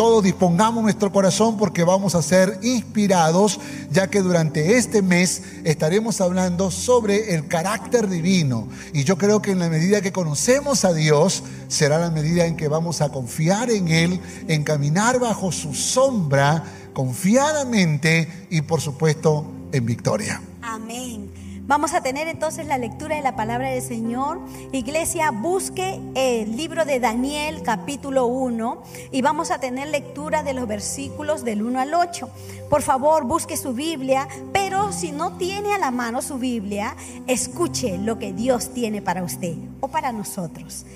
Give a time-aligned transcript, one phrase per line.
[0.00, 6.22] todos dispongamos nuestro corazón porque vamos a ser inspirados, ya que durante este mes estaremos
[6.22, 8.66] hablando sobre el carácter divino.
[8.94, 12.56] Y yo creo que en la medida que conocemos a Dios, será la medida en
[12.56, 16.64] que vamos a confiar en Él, en caminar bajo su sombra
[16.94, 20.40] confiadamente y por supuesto en victoria.
[20.62, 21.39] Amén.
[21.70, 24.40] Vamos a tener entonces la lectura de la palabra del Señor.
[24.72, 30.66] Iglesia, busque el libro de Daniel capítulo 1 y vamos a tener lectura de los
[30.66, 32.28] versículos del 1 al 8.
[32.68, 36.96] Por favor, busque su Biblia, pero si no tiene a la mano su Biblia,
[37.28, 40.86] escuche lo que Dios tiene para usted o para nosotros.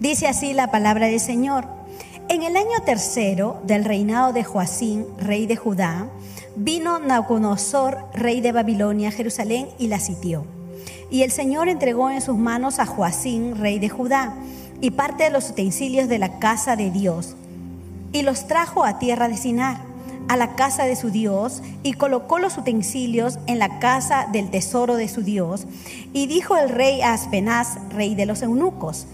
[0.00, 1.66] Dice así la palabra del Señor.
[2.30, 6.08] En el año tercero del reinado de Joacín, rey de Judá,
[6.56, 10.44] vino Nabucodonosor, rey de Babilonia, a Jerusalén y la sitió.
[11.10, 14.34] Y el Señor entregó en sus manos a Joacín, rey de Judá,
[14.80, 17.36] y parte de los utensilios de la casa de Dios,
[18.12, 19.78] y los trajo a tierra de Sinar,
[20.28, 24.96] a la casa de su Dios, y colocó los utensilios en la casa del tesoro
[24.96, 25.66] de su Dios.
[26.12, 29.06] Y dijo el rey a Aspenaz, rey de los eunucos,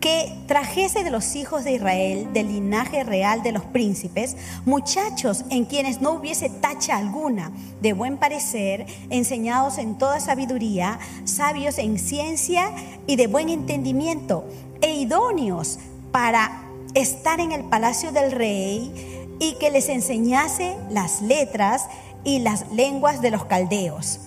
[0.00, 5.64] que trajese de los hijos de Israel, del linaje real de los príncipes, muchachos en
[5.64, 12.72] quienes no hubiese tacha alguna, de buen parecer, enseñados en toda sabiduría, sabios en ciencia
[13.06, 14.44] y de buen entendimiento,
[14.80, 15.78] e idóneos
[16.12, 16.62] para
[16.94, 21.86] estar en el palacio del rey y que les enseñase las letras
[22.24, 24.20] y las lenguas de los caldeos.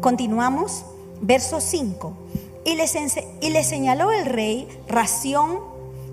[0.00, 0.84] Continuamos,
[1.20, 2.16] verso 5
[2.68, 5.58] y le, señaló el rey ración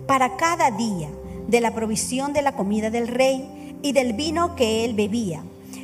[0.08, 1.10] para cada día
[1.48, 5.44] de la provisión de la comida del rey y del vino que él bebía,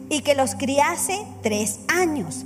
[0.09, 2.46] y que los criase tres años,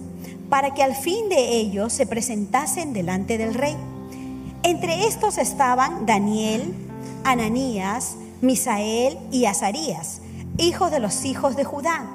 [0.50, 3.76] para que al fin de ellos se presentasen delante del rey.
[4.64, 6.74] Entre estos estaban Daniel,
[7.24, 10.22] Ananías, Misael y Azarías,
[10.58, 12.10] hijos de los hijos de Judá.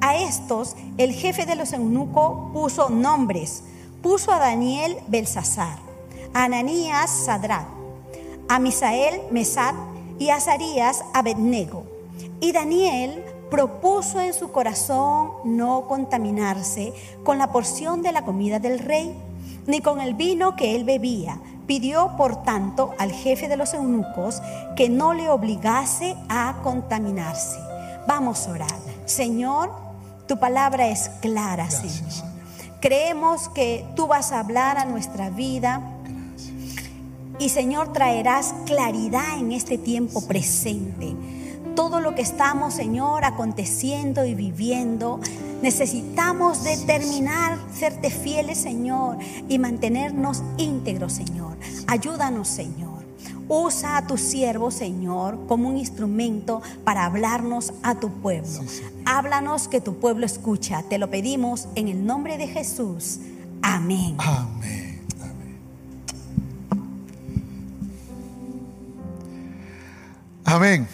[0.00, 3.62] A estos el jefe de los eunucos puso nombres,
[4.06, 5.80] puso a Daniel Belsasar,
[6.32, 7.66] a Ananías Sadrat,
[8.48, 9.74] a Misael Mesad
[10.20, 11.82] y a Azarías Abednego.
[12.38, 16.92] Y Daniel propuso en su corazón no contaminarse
[17.24, 19.12] con la porción de la comida del rey,
[19.66, 21.40] ni con el vino que él bebía.
[21.66, 24.40] Pidió, por tanto, al jefe de los eunucos
[24.76, 27.58] que no le obligase a contaminarse.
[28.06, 28.78] Vamos a orar.
[29.04, 29.72] Señor,
[30.28, 32.35] tu palabra es clara, Señor.
[32.86, 35.82] Creemos que tú vas a hablar a nuestra vida.
[37.40, 41.12] Y Señor, traerás claridad en este tiempo presente.
[41.74, 45.18] Todo lo que estamos, Señor, aconteciendo y viviendo,
[45.62, 49.18] necesitamos determinar serte fieles, Señor,
[49.48, 51.56] y mantenernos íntegros, Señor.
[51.88, 52.95] Ayúdanos, Señor.
[53.48, 58.60] Usa a tu siervo, Señor, como un instrumento para hablarnos a tu pueblo.
[59.04, 60.82] Háblanos que tu pueblo escucha.
[60.88, 63.20] Te lo pedimos en el nombre de Jesús.
[63.62, 64.16] Amén.
[64.18, 65.06] Amén.
[70.44, 70.88] Amén.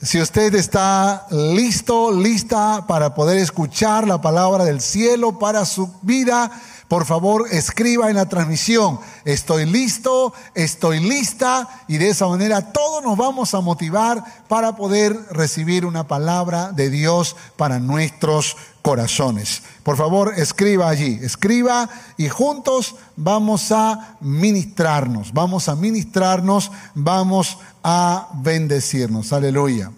[0.00, 6.52] Si usted está listo, lista para poder escuchar la palabra del cielo para su vida,
[6.88, 13.04] por favor, escriba en la transmisión, estoy listo, estoy lista, y de esa manera todos
[13.04, 19.62] nos vamos a motivar para poder recibir una palabra de Dios para nuestros corazones.
[19.82, 28.30] Por favor, escriba allí, escriba y juntos vamos a ministrarnos, vamos a ministrarnos, vamos a
[28.36, 29.34] bendecirnos.
[29.34, 29.92] Aleluya.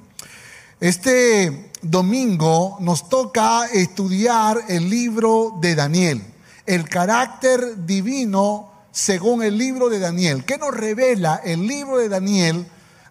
[0.81, 6.25] Este domingo nos toca estudiar el libro de Daniel
[6.71, 10.45] el carácter divino según el libro de Daniel.
[10.45, 12.65] ¿Qué nos revela el libro de Daniel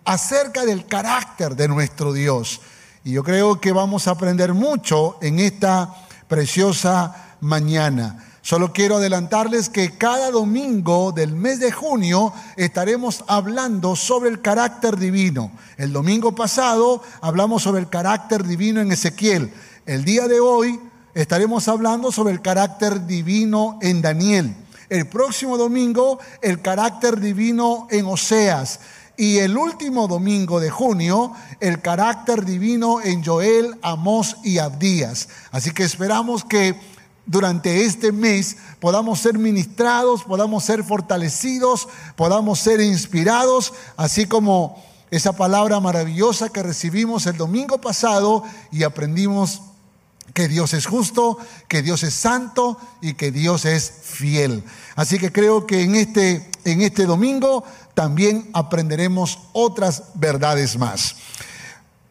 [0.06, 2.61] acerca del carácter de nuestro Dios?
[3.03, 5.94] Y yo creo que vamos a aprender mucho en esta
[6.29, 8.25] preciosa mañana.
[8.41, 14.95] Solo quiero adelantarles que cada domingo del mes de junio estaremos hablando sobre el carácter
[14.95, 15.51] divino.
[15.75, 19.53] El domingo pasado hablamos sobre el carácter divino en Ezequiel.
[19.85, 20.79] El día de hoy
[21.13, 24.56] estaremos hablando sobre el carácter divino en Daniel.
[24.89, 28.79] El próximo domingo, el carácter divino en Oseas.
[29.17, 35.27] Y el último domingo de junio, el carácter divino en Joel, Amós y Abdías.
[35.51, 36.79] Así que esperamos que
[37.25, 45.33] durante este mes podamos ser ministrados, podamos ser fortalecidos, podamos ser inspirados, así como esa
[45.33, 49.61] palabra maravillosa que recibimos el domingo pasado y aprendimos
[50.34, 51.38] que Dios es justo,
[51.68, 54.64] que Dios es santo y que Dios es fiel.
[54.96, 61.16] Así que creo que en este, en este domingo también aprenderemos otras verdades más.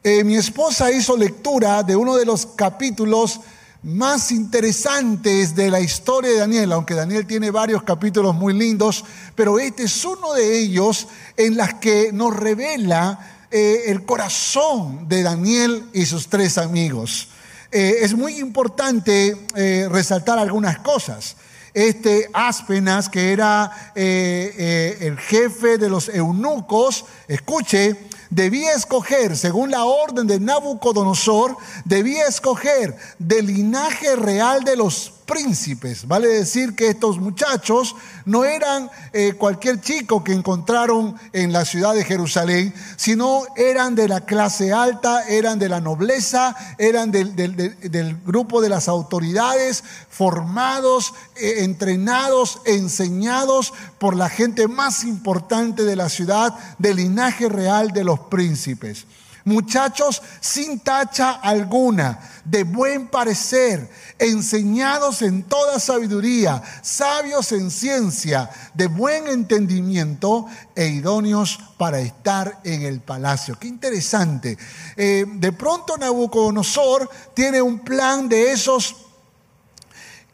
[0.05, 3.41] Eh, mi esposa hizo lectura de uno de los capítulos
[3.82, 9.05] más interesantes de la historia de Daniel, aunque Daniel tiene varios capítulos muy lindos,
[9.35, 11.06] pero este es uno de ellos
[11.37, 17.29] en las que nos revela eh, el corazón de Daniel y sus tres amigos.
[17.70, 21.37] Eh, es muy importante eh, resaltar algunas cosas.
[21.75, 27.94] Este Aspenas, que era el jefe de los eunucos, escuche,
[28.31, 36.08] debía escoger, según la orden de Nabucodonosor, debía escoger del linaje real de los príncipes.
[36.08, 37.94] Vale decir que estos muchachos
[38.25, 44.08] no eran eh, cualquier chico que encontraron en la ciudad de Jerusalén, sino eran de
[44.08, 51.56] la clase alta, eran de la nobleza, eran del, grupo de las autoridades, formados, eh,
[51.58, 58.19] entrenados, enseñados por la gente más importante de la ciudad, del linaje real de los
[58.19, 59.04] príncipes.
[59.48, 68.88] Muchachos sin tacha alguna, de buen parecer, enseñados en toda sabiduría, sabios en ciencia, de
[68.88, 73.58] buen entendimiento e idóneos para estar en el palacio.
[73.58, 74.58] Qué interesante.
[74.94, 79.07] Eh, de pronto Nabucodonosor tiene un plan de esos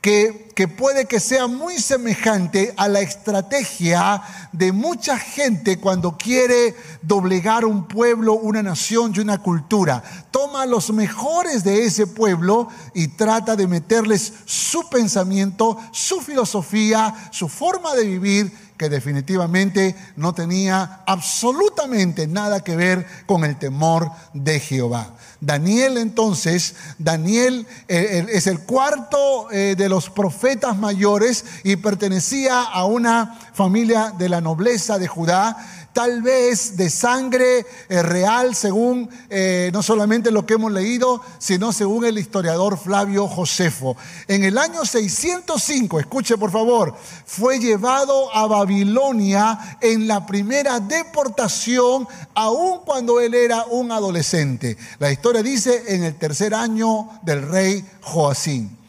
[0.04, 4.20] que, puede que sea muy semejante a la estrategia
[4.52, 10.04] de mucha gente cuando quiere doblegar un pueblo, una nación y una cultura.
[10.30, 17.48] Toma los mejores de ese pueblo y trata de meterles su pensamiento, su filosofía, su
[17.48, 24.60] forma de vivir que definitivamente no tenía absolutamente nada que ver con el temor de
[24.60, 25.10] Jehová.
[25.40, 32.84] Daniel entonces, Daniel eh, es el cuarto eh, de los profetas mayores y pertenecía a
[32.84, 35.56] una familia de la nobleza de Judá
[35.94, 41.72] tal vez de sangre eh, real según eh, no solamente lo que hemos leído, sino
[41.72, 43.96] según el historiador Flavio Josefo.
[44.28, 46.94] En el año 605, escuche por favor,
[47.24, 54.76] fue llevado a Babilonia en la primera deportación, aun cuando él era un adolescente.
[54.98, 58.83] La historia dice en el tercer año del rey Joacín.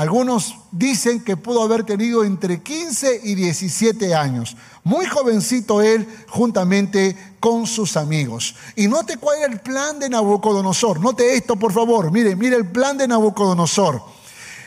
[0.00, 4.56] Algunos dicen que pudo haber tenido entre 15 y 17 años.
[4.82, 8.54] Muy jovencito él juntamente con sus amigos.
[8.76, 11.00] Y note cuál era el plan de Nabucodonosor.
[11.00, 12.10] Note esto, por favor.
[12.10, 14.00] Mire, mire el plan de Nabucodonosor.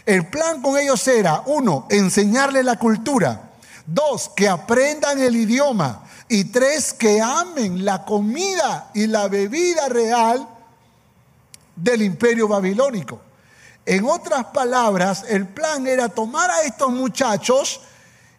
[0.05, 3.53] El plan con ellos era, uno, enseñarle la cultura.
[3.87, 6.03] Dos, que aprendan el idioma.
[6.29, 10.47] Y tres, que amen la comida y la bebida real
[11.75, 13.32] del imperio babilónico.
[13.85, 17.81] En otras palabras, el plan era tomar a estos muchachos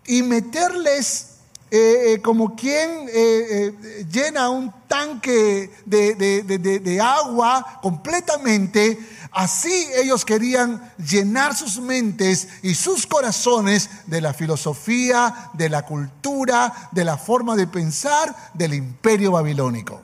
[0.07, 1.35] y meterles
[1.71, 8.99] eh, eh, como quien eh, llena un tanque de, agua completamente.
[9.33, 16.91] Así ellos querían llenar sus mentes y sus corazones de la filosofía, de la cultura,
[16.93, 20.01] de la forma de pensar del imperio babilónico.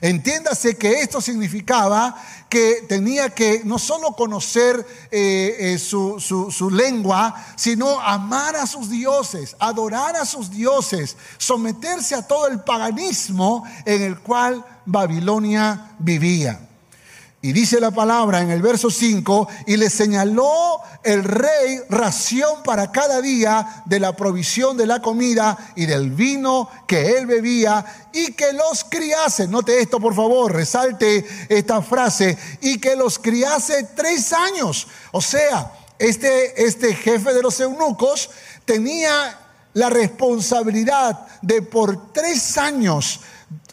[0.00, 2.14] Entiéndase que esto significaba
[2.48, 8.90] que tenía que no solo conocer eh, eh, su, su lengua, sino amar a sus
[8.90, 16.60] dioses, adorar a sus dioses, someterse a todo el paganismo en el cual Babilonia vivía.
[17.46, 22.90] Y dice la palabra en el verso 5, y le señaló el rey ración para
[22.90, 28.32] cada día de la provisión de la comida y del vino que él bebía y
[28.32, 29.46] que los criase.
[29.46, 34.88] Note esto por favor, resalte esta frase, y que los criase tres años.
[35.12, 38.28] O sea, este, este jefe de los eunucos
[38.64, 39.38] tenía
[39.74, 43.20] la responsabilidad de por tres años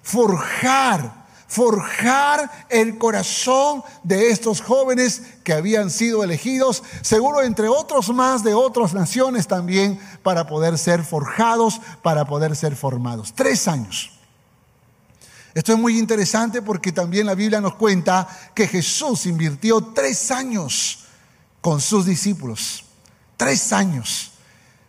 [0.03, 1.22] forjar
[1.53, 8.55] forjar el corazón de estos jóvenes que habían sido elegidos, seguro entre otros más de
[8.55, 13.33] otras naciones también, para poder ser forjados, para poder ser formados.
[13.33, 14.19] Tres años.
[15.53, 21.05] Esto es muy interesante porque también la Biblia nos cuenta que Jesús invirtió tres años
[21.62, 22.86] con sus discípulos.
[23.38, 24.32] Tres años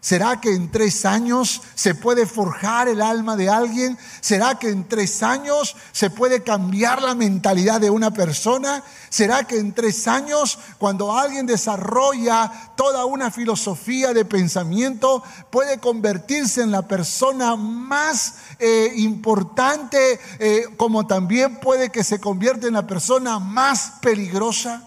[0.04, 3.96] ¿Será que en tres años se puede forjar el alma de alguien?
[4.20, 8.84] ¿Será que en tres años se puede cambiar la mentalidad de una persona?
[9.08, 16.60] ¿Será que en tres años, cuando alguien desarrolla toda una filosofía de pensamiento, puede convertirse
[16.60, 22.86] en la persona más eh, importante, eh, como también puede que se convierta en la
[22.86, 24.82] persona más peligrosa?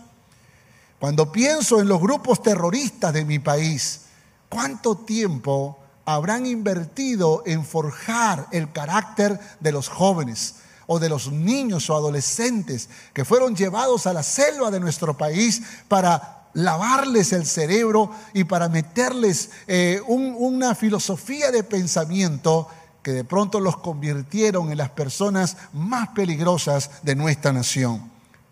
[1.00, 4.01] Cuando pienso en los grupos terroristas de mi país,
[4.49, 10.55] ¿Cuánto tiempo habrán invertido en forjar el carácter de los jóvenes
[10.87, 15.61] o de los niños o adolescentes que fueron llevados a la selva de nuestro país
[15.89, 22.67] para lavarles el cerebro y para meterles eh, una filosofía de pensamiento
[23.03, 28.09] que de pronto los convirtieron en las personas más peligrosas de nuestra nación.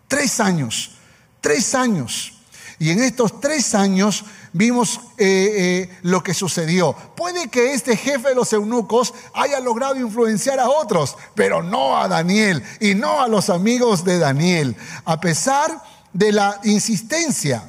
[0.08, 0.92] Tres años,
[1.40, 2.34] tres años.
[2.78, 4.24] Y en estos tres años
[4.56, 6.94] vimos eh, eh, lo que sucedió.
[7.14, 12.08] Puede que este jefe de los eunucos haya logrado influenciar a otros, pero no a
[12.08, 15.82] Daniel y no a los amigos de Daniel, a pesar
[16.12, 17.62] de la insistencia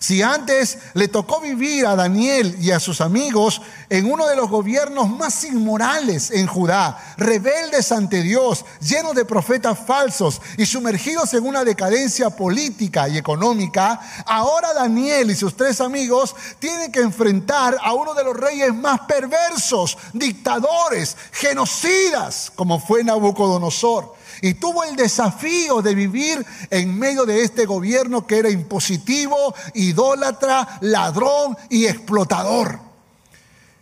[0.00, 4.48] si antes le tocó vivir a Daniel y a sus amigos en uno de los
[4.48, 11.46] gobiernos más inmorales en Judá, rebeldes ante Dios, llenos de profetas falsos y sumergidos en
[11.46, 17.92] una decadencia política y económica, ahora Daniel y sus tres amigos tienen que enfrentar a
[17.92, 25.82] uno de los reyes más perversos, dictadores, genocidas, como fue Nabucodonosor y tuvo el desafío
[25.82, 32.78] de vivir en medio de este gobierno que era impositivo, idólatra, ladrón y explotador.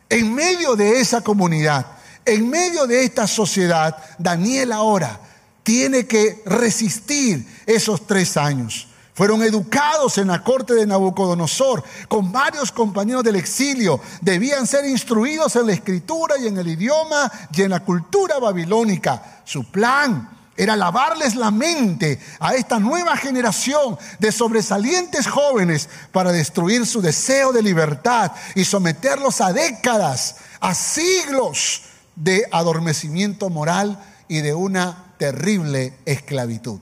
[0.08, 1.86] En medio de esa comunidad,
[2.24, 5.20] en medio de esta sociedad, Daniel ahora
[5.62, 8.88] tiene que resistir esos tres años.
[9.12, 14.00] Fueron educados en la corte de Nabucodonosor con varios compañeros del exilio.
[14.20, 19.42] Debían ser instruidos en la escritura y en el idioma y en la cultura babilónica.
[19.44, 26.84] Su plan era lavarles la mente a esta nueva generación de sobresalientes jóvenes para destruir
[26.84, 31.82] su deseo de libertad y someterlos a décadas, a siglos
[32.16, 36.80] de adormecimiento moral y de una terrible esclavitud.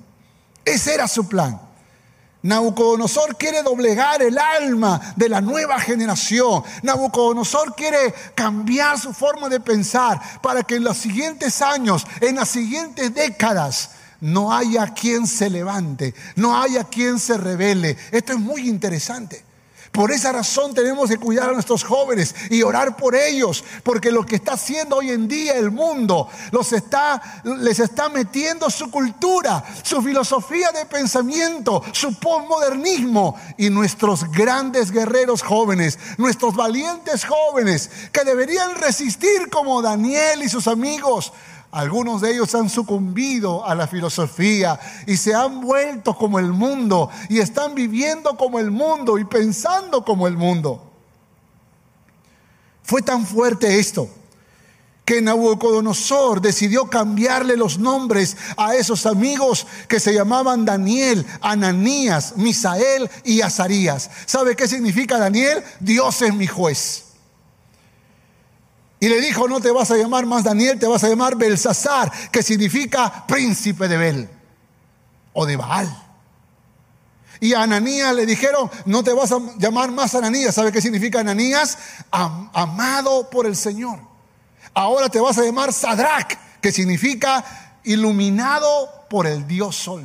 [0.65, 1.61] Ese era su plan.
[2.43, 6.63] Nabucodonosor quiere doblegar el alma de la nueva generación.
[6.83, 12.49] Nabucodonosor quiere cambiar su forma de pensar para que en los siguientes años, en las
[12.49, 13.91] siguientes décadas,
[14.21, 17.97] no haya quien se levante, no haya quien se revele.
[18.13, 19.46] Esto es muy interesante.
[19.97, 24.27] Por esa razón tenemos que cuidar a nuestros jóvenes y orar por ellos, porque lo
[24.27, 29.65] que está haciendo hoy en día el mundo los está, les está metiendo su cultura,
[29.83, 38.23] su filosofía de pensamiento, su postmodernismo y nuestros grandes guerreros jóvenes, nuestros valientes jóvenes que
[38.23, 41.33] deberían resistir como Daniel y sus amigos
[41.71, 47.11] algunos de ellos han sucumbido a la filosofía y se han vuelto como el mundo
[47.29, 50.83] y están viviendo como el mundo y pensando como el mundo.
[52.83, 54.09] Fue tan fuerte esto
[55.07, 63.09] que Nabucodonosor decidió cambiarle los nombres a esos amigos que se llamaban Daniel, Ananías, Misael
[63.25, 64.11] y Azarías.
[64.27, 65.63] ¿Sabe qué significa Daniel?
[65.79, 67.06] Dios es mi juez.
[68.99, 72.11] Y le dijo, no te vas a llamar más Daniel, te vas a llamar Belsasar,
[72.31, 74.29] que significa príncipe de Bel
[75.33, 76.05] o de Baal.
[77.41, 80.55] Y a Ananías le dijeron, no te vas a llamar más Ananías.
[80.55, 81.79] ¿Sabe qué significa Ananías?
[82.11, 83.99] amado por el Señor.
[84.73, 87.45] Ahora te vas a llamar Sadrach, que significa
[87.85, 90.05] iluminado por el Dios Sol.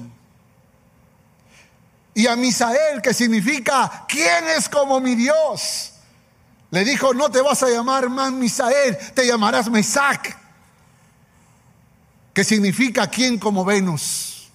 [2.13, 5.90] Y a Misael, que significa, ¿quién es como mi Dios?
[6.71, 10.37] Le dijo, no te vas a llamar más Misael, te llamarás Mesac,
[12.33, 14.49] que significa quien como Venus.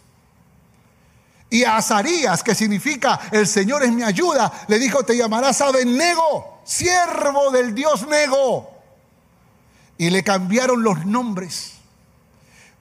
[1.51, 6.63] Y a Azarías, que significa el Señor es mi ayuda, le dijo, te llamarás Abednego,
[6.65, 8.71] siervo del Dios Nego.
[9.99, 11.75] Y le cambiaron los nombres.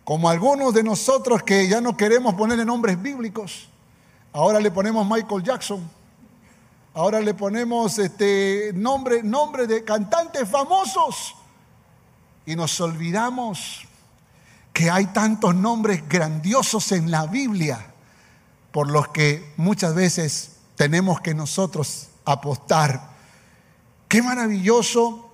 [0.06, 3.70] Como algunos de nosotros que ya no queremos ponerle nombres bíblicos,
[4.32, 5.90] ahora le ponemos Michael Jackson.
[6.96, 11.36] Ahora le ponemos este nombre, nombre de cantantes famosos
[12.46, 13.86] y nos olvidamos
[14.72, 17.86] que hay tantos nombres grandiosos en la Biblia
[18.72, 23.10] por los que muchas veces tenemos que nosotros apostar.
[24.08, 25.25] Qué maravilloso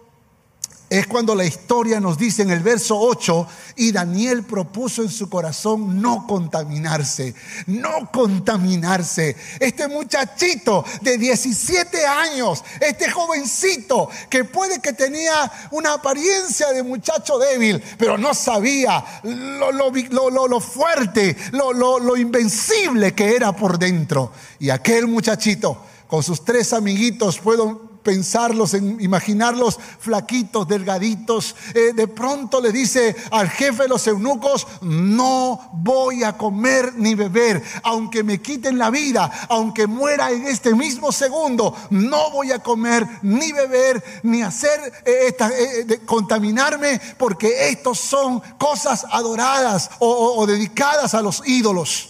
[0.91, 5.29] es cuando la historia nos dice en el verso 8, y Daniel propuso en su
[5.29, 7.33] corazón no contaminarse,
[7.67, 9.38] no contaminarse.
[9.62, 17.39] Este muchachito de 17 años, este jovencito que puede que tenía una apariencia de muchacho
[17.39, 24.33] débil, pero no sabía lo, lo, fuerte, lo invencible que era por dentro.
[24.60, 31.55] Y aquel muchachito con sus tres amiguitos puedo pensarlos, en imaginarlos flaquitos, delgaditos.
[31.74, 37.15] Eh, de pronto le dice al jefe de los eunucos, no voy a comer ni
[37.15, 42.60] beber, aunque me quiten la vida, aunque muera en este mismo segundo, no voy a
[42.60, 51.13] comer ni beber ni hacer eh, eh, contaminarme, porque estos son cosas adoradas o dedicadas
[51.13, 52.10] a los ídolos.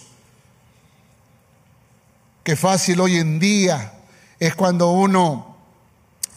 [2.44, 3.94] Qué fácil hoy en día
[4.40, 5.51] es cuando uno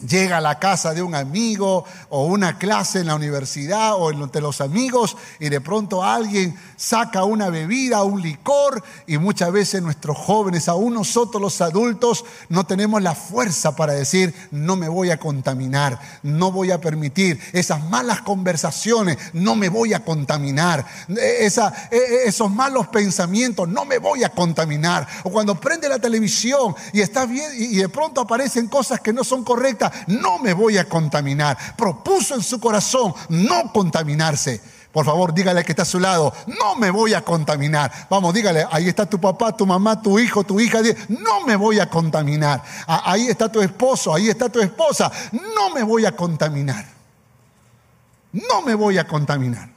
[0.07, 4.41] llega a la casa de un amigo o una clase en la universidad o entre
[4.41, 10.17] los amigos y de pronto alguien saca una bebida, un licor y muchas veces nuestros
[10.17, 15.19] jóvenes, aún nosotros los adultos, no tenemos la fuerza para decir no me voy a
[15.19, 21.51] contaminar, no voy a permitir esas malas conversaciones, no me voy a contaminar, e, e,
[21.91, 25.07] e, esos malos pensamientos, no me voy a contaminar.
[25.23, 29.23] O cuando prende la televisión y está bien y de pronto aparecen cosas que no
[29.23, 31.57] son correctas, no me voy a contaminar.
[31.77, 34.61] Propuso en su corazón no contaminarse.
[34.95, 37.91] Por favor, dígale que está a su lado, no me voy a contaminar.
[38.09, 41.79] Vamos, dígale, ahí está tu papá, tu mamá, tu hijo, tu hija, no me voy
[41.79, 42.63] a contaminar.
[42.87, 46.85] Ahí está tu esposo, ahí está tu esposa, no me voy a contaminar.
[48.31, 49.69] No me voy a contaminar.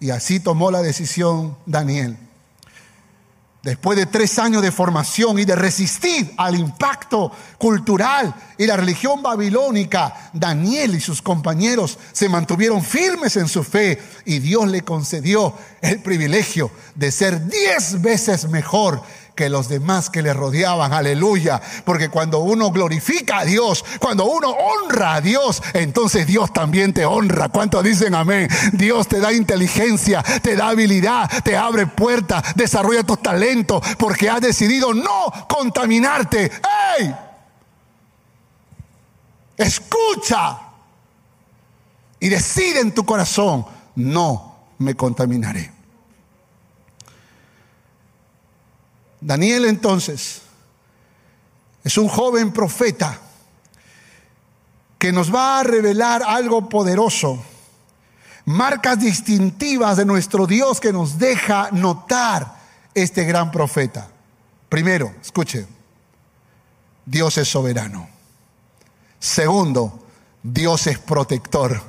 [0.00, 2.16] Y así tomó la decisión Daniel.
[3.64, 9.22] Después de tres años de formación y de resistir al impacto cultural y la religión
[9.22, 15.56] babilónica, Daniel y sus compañeros se mantuvieron firmes en su fe y Dios le concedió
[15.80, 19.02] el privilegio de ser diez veces mejor
[19.34, 20.92] que los demás que le rodeaban.
[20.92, 21.60] Aleluya.
[21.84, 27.04] Porque cuando uno glorifica a Dios, cuando uno honra a Dios, entonces Dios también te
[27.04, 27.48] honra.
[27.48, 28.48] ¿Cuántos dicen amén?
[28.72, 34.40] Dios te da inteligencia, te da habilidad, te abre puertas, desarrolla tus talentos, porque has
[34.40, 36.50] decidido no contaminarte.
[36.98, 37.14] ¡Ey!
[39.56, 40.58] Escucha
[42.18, 45.72] y decide en tu corazón, no me contaminaré.
[49.24, 50.42] Daniel entonces
[51.82, 53.18] es un joven profeta
[54.98, 57.42] que nos va a revelar algo poderoso,
[58.44, 62.54] marcas distintivas de nuestro Dios que nos deja notar
[62.92, 64.08] este gran profeta.
[64.68, 65.66] Primero, escuche,
[67.06, 68.06] Dios es soberano.
[69.18, 70.06] Segundo,
[70.42, 71.80] Dios es protector.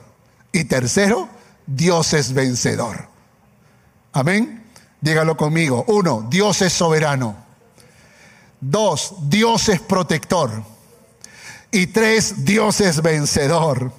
[0.53, 1.27] Y tercero,
[1.67, 3.09] Dios es vencedor.
[4.13, 4.64] Amén.
[5.05, 5.85] Dígalo conmigo.
[5.89, 7.35] Uno, Dios es soberano.
[8.59, 10.63] Dos, Dios es protector.
[11.69, 13.91] Y tres, Dios es vencedor.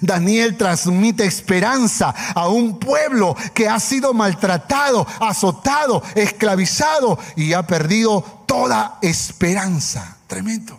[0.00, 8.44] Daniel transmite esperanza a un pueblo que ha sido maltratado, azotado, esclavizado y ha perdido
[8.46, 10.18] toda esperanza.
[10.28, 10.78] Tremendo.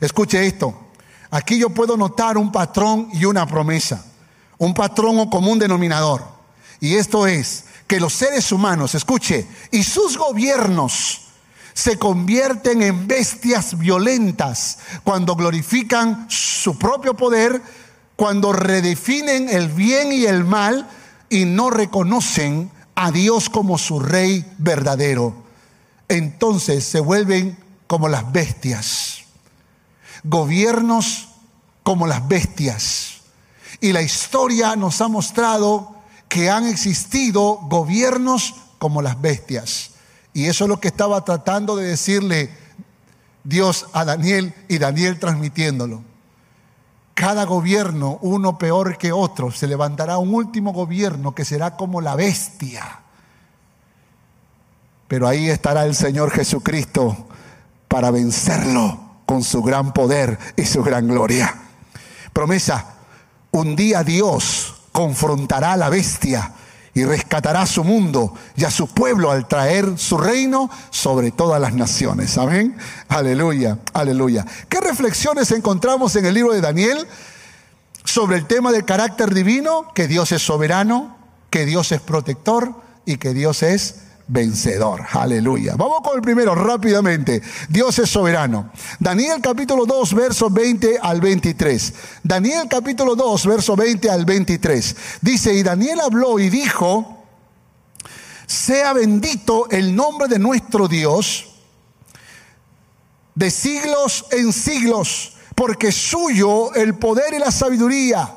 [0.00, 0.88] Escuche esto.
[1.30, 4.04] Aquí yo puedo notar un patrón y una promesa.
[4.58, 6.36] Un patrón o común denominador.
[6.78, 11.22] Y esto es que los seres humanos, escuche, y sus gobiernos
[11.72, 17.60] se convierten en bestias violentas cuando glorifican su propio poder,
[18.16, 20.88] cuando redefinen el bien y el mal
[21.28, 25.34] y no reconocen a Dios como su rey verdadero.
[26.08, 29.24] Entonces se vuelven como las bestias,
[30.24, 31.28] gobiernos
[31.82, 33.18] como las bestias.
[33.80, 35.95] Y la historia nos ha mostrado
[36.28, 39.90] que han existido gobiernos como las bestias.
[40.32, 42.50] Y eso es lo que estaba tratando de decirle
[43.44, 46.02] Dios a Daniel y Daniel transmitiéndolo.
[47.14, 52.14] Cada gobierno, uno peor que otro, se levantará un último gobierno que será como la
[52.14, 53.00] bestia.
[55.08, 57.28] Pero ahí estará el Señor Jesucristo
[57.88, 61.54] para vencerlo con su gran poder y su gran gloria.
[62.32, 62.96] Promesa,
[63.52, 66.52] un día Dios confrontará a la bestia
[66.94, 71.60] y rescatará a su mundo y a su pueblo al traer su reino sobre todas
[71.60, 72.38] las naciones.
[72.38, 72.74] Amén.
[73.08, 74.46] Aleluya, aleluya.
[74.70, 77.06] ¿Qué reflexiones encontramos en el libro de Daniel
[78.04, 79.92] sobre el tema del carácter divino?
[79.94, 81.18] Que Dios es soberano,
[81.50, 82.72] que Dios es protector
[83.04, 83.96] y que Dios es
[84.28, 85.04] vencedor.
[85.12, 85.74] Aleluya.
[85.76, 87.42] Vamos con el primero rápidamente.
[87.68, 88.70] Dios es soberano.
[88.98, 91.94] Daniel capítulo 2, verso 20 al 23.
[92.22, 94.96] Daniel capítulo 2, verso 20 al 23.
[95.20, 97.24] Dice, y Daniel habló y dijo,
[98.46, 101.52] sea bendito el nombre de nuestro Dios
[103.34, 108.34] de siglos en siglos, porque suyo el poder y la sabiduría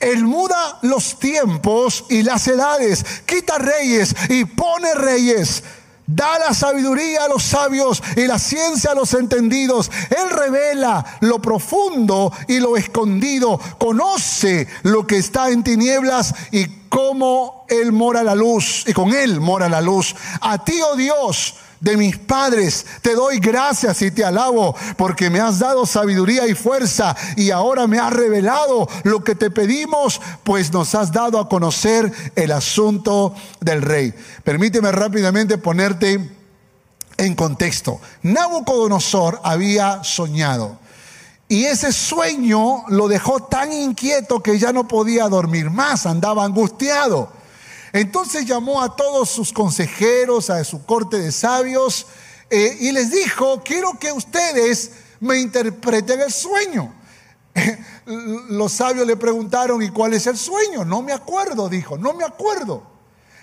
[0.00, 5.62] él muda los tiempos y las edades, quita reyes y pone reyes.
[6.08, 9.90] Da la sabiduría a los sabios y la ciencia a los entendidos.
[10.10, 13.58] Él revela lo profundo y lo escondido.
[13.76, 18.84] Conoce lo que está en tinieblas y cómo Él mora la luz.
[18.86, 20.14] Y con Él mora la luz.
[20.40, 22.86] A ti, oh Dios, de mis padres.
[23.02, 27.86] Te doy gracias y te alabo porque me has dado sabiduría y fuerza y ahora
[27.86, 33.34] me has revelado lo que te pedimos, pues nos has dado a conocer el asunto
[33.60, 34.14] del rey.
[34.44, 36.30] Permíteme rápidamente ponerte
[37.16, 38.00] en contexto.
[38.22, 40.78] Nabucodonosor había soñado.
[41.48, 47.30] Y ese sueño lo dejó tan inquieto que ya no podía dormir más, andaba angustiado.
[47.96, 52.06] Entonces llamó a todos sus consejeros, a su corte de sabios,
[52.50, 56.92] eh, y les dijo, quiero que ustedes me interpreten el sueño.
[58.50, 60.84] Los sabios le preguntaron, ¿y cuál es el sueño?
[60.84, 62.82] No me acuerdo, dijo, no me acuerdo.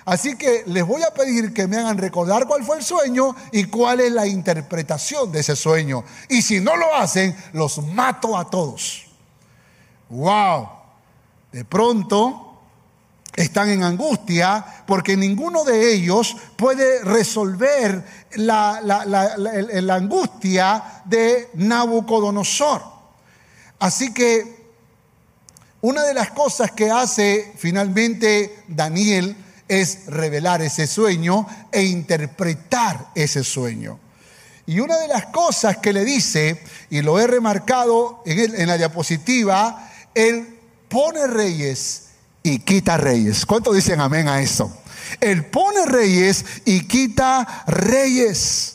[0.05, 3.63] Así que les voy a pedir que me hagan recordar cuál fue el sueño y
[3.65, 6.03] cuál es la interpretación de ese sueño.
[6.29, 9.05] Y si no lo hacen, los mato a todos.
[10.09, 10.69] ¡Wow!
[11.51, 12.42] De pronto
[13.35, 18.03] están en angustia porque ninguno de ellos puede resolver
[18.35, 18.79] la,
[19.91, 22.83] angustia de Nabucodonosor.
[23.79, 24.63] Así que
[25.81, 29.35] una de las cosas que hace finalmente Daniel
[29.67, 33.99] es revelar ese sueño e interpretar ese sueño.
[34.65, 38.77] Y una de las cosas que le dice, y lo he remarcado en, en la
[38.77, 42.03] diapositiva, él pone reyes
[42.43, 43.45] y quita reyes.
[43.45, 44.71] ¿Cuántos dicen amén a eso?
[45.19, 48.73] Él pone reyes y quita reyes.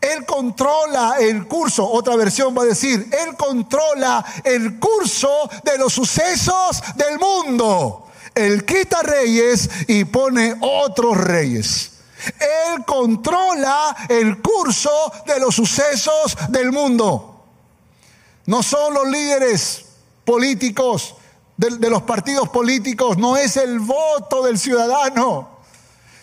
[0.00, 5.92] Él controla el curso, otra versión va a decir, Él controla el curso de los
[5.92, 8.08] sucesos del mundo.
[8.34, 11.92] Él quita reyes y pone otros reyes.
[12.38, 14.90] Él controla el curso
[15.26, 17.44] de los sucesos del mundo.
[18.46, 19.84] No son los líderes
[20.24, 21.14] políticos,
[21.56, 25.54] de, los partidos políticos, no es el voto del ciudadano.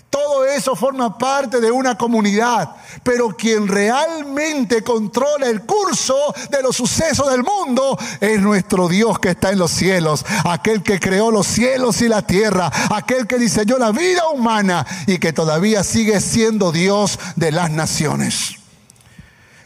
[0.10, 6.76] Todo eso forma parte de una comunidad, pero quien realmente controla el curso de los
[6.76, 11.48] sucesos del mundo es nuestro Dios que está en los cielos, aquel que creó los
[11.48, 16.74] cielos y la tierra, aquel que diseñó la vida humana y que todavía sigue siendo
[16.74, 18.58] Dios de las naciones.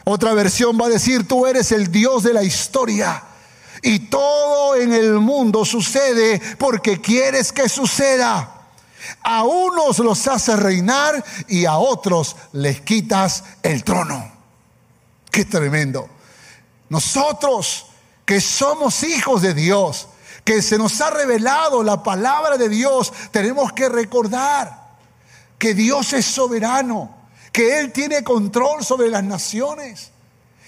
[0.04, 3.24] Otra versión va a decir, tú eres el Dios de la historia.
[3.86, 8.66] Y todo en el mundo sucede porque quieres que suceda.
[9.22, 14.28] A unos los haces reinar y a otros les quitas el trono.
[15.30, 16.08] Qué tremendo.
[16.88, 17.86] Nosotros
[18.24, 20.08] que somos hijos de Dios,
[20.42, 24.96] que se nos ha revelado la palabra de Dios, tenemos que recordar
[25.60, 27.14] que Dios es soberano,
[27.52, 30.10] que Él tiene control sobre las naciones.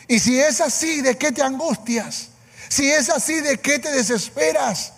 [0.07, 2.28] Y si es así, ¿de qué te angustias?
[2.69, 4.93] Si es así, ¿de qué te desesperas?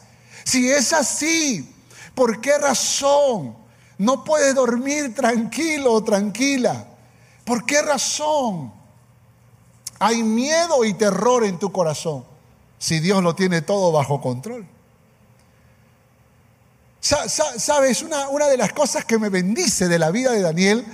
[0.44, 1.72] Si es así,
[2.14, 3.56] ¿por qué razón
[3.98, 6.87] no puedes dormir tranquilo o tranquila?
[7.44, 8.72] ¿Por qué razón
[9.98, 12.24] hay miedo y terror en tu corazón
[12.78, 14.66] si Dios lo tiene todo bajo control?
[17.00, 20.85] Sabes, una, una de las cosas que me bendice de la vida de Daniel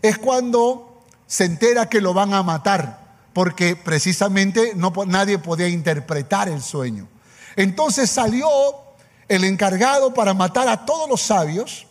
[0.00, 3.05] es cuando se entera que lo van a matar
[3.36, 7.06] porque precisamente no, nadie podía interpretar el sueño.
[7.54, 8.48] Entonces salió
[9.28, 11.86] el encargado para matar a todos los sabios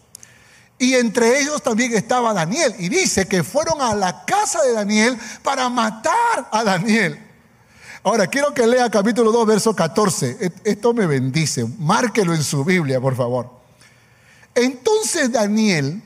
[0.79, 2.73] y entre ellos también estaba Daniel.
[2.79, 7.23] Y dice que fueron a la casa de Daniel para matar a Daniel.
[8.01, 10.51] Ahora, quiero que lea capítulo 2, verso 14.
[10.63, 11.63] Esto me bendice.
[11.77, 13.51] Márquelo en su Biblia, por favor.
[14.55, 16.01] Entonces Daniel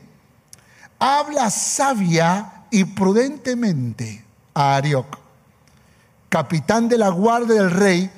[1.00, 5.29] habla sabia y prudentemente a Arioc
[6.30, 8.10] capitán de la guardia del rey,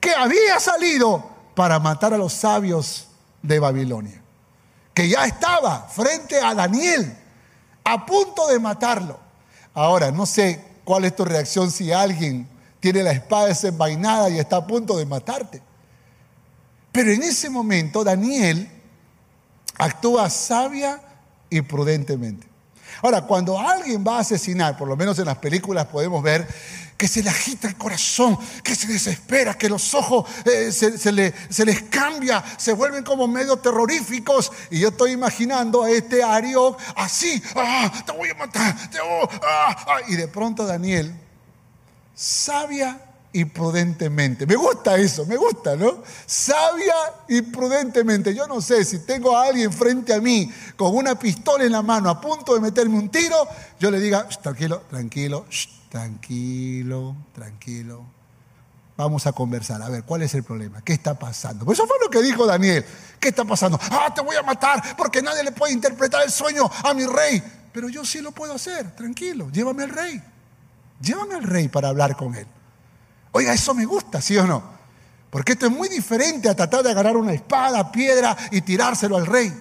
[0.00, 3.08] que había salido para matar a los sabios
[3.42, 4.20] de Babilonia,
[4.92, 7.16] que ya estaba frente a Daniel,
[7.84, 9.18] a punto de matarlo.
[9.72, 12.48] Ahora, no sé cuál es tu reacción si alguien
[12.80, 15.62] tiene la espada desenvainada y está a punto de matarte.
[16.92, 18.68] Pero en ese momento Daniel
[19.78, 21.00] actúa sabia
[21.48, 22.48] y prudentemente.
[23.02, 26.46] Ahora, cuando alguien va a asesinar, por lo menos en las películas podemos ver
[27.00, 31.32] que se le agita el corazón, que se desespera, que los ojos eh, se, le,
[31.48, 34.52] se, les cambia, se vuelven como medio terroríficos.
[34.70, 38.76] Y yo estoy imaginando a este Ariok así, ah, te voy a matar,
[39.42, 39.98] ah, ah".
[40.08, 41.18] y de pronto Daniel,
[42.14, 43.00] sabia
[43.32, 44.44] y prudentemente.
[44.44, 46.02] Me gusta eso, me gusta, ¿no?
[46.26, 46.96] Sabia
[47.28, 48.34] y prudentemente.
[48.34, 51.80] Yo no sé si tengo a alguien frente a mí con una pistola en la
[51.80, 55.46] mano a punto de meterme un tiro, yo le diga, tranquilo, tranquilo,
[55.90, 58.06] tranquilo, tranquilo.
[58.96, 59.82] Vamos a conversar.
[59.82, 60.82] A ver, ¿cuál es el problema?
[60.82, 61.64] ¿Qué está pasando?
[61.64, 62.84] Pues eso fue lo que dijo Daniel.
[63.18, 63.78] ¿Qué está pasando?
[63.90, 67.42] Ah, te voy a matar porque nadie le puede interpretar el sueño a mi rey.
[67.72, 69.50] Pero yo sí lo puedo hacer, tranquilo.
[69.50, 70.22] Llévame al rey.
[71.00, 72.46] Llévame al rey para hablar con él.
[73.32, 74.62] Oiga, eso me gusta, ¿sí o no?
[75.30, 79.26] Porque esto es muy diferente a tratar de agarrar una espada, piedra y tirárselo al
[79.26, 79.52] rey.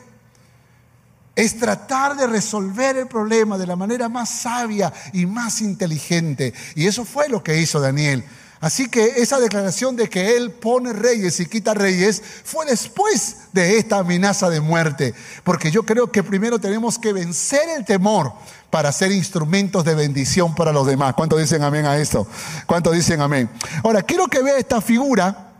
[1.40, 6.54] Es tratar de resolver el problema de la manera más sabia y más inteligente.
[6.76, 8.26] Y eso fue lo que hizo Daniel.
[8.60, 13.78] Así que esa declaración de que él pone reyes y quita reyes fue después de
[13.78, 15.14] esta amenaza de muerte.
[15.46, 18.34] Porque yo creo que primero tenemos que vencer el temor
[18.70, 21.14] para ser instrumentos de bendición para los demás.
[21.14, 22.28] ¿Cuántos dicen amén a esto?
[22.66, 23.50] ¿Cuántos dicen amén?
[23.82, 25.54] Ahora, quiero que vea esta figura,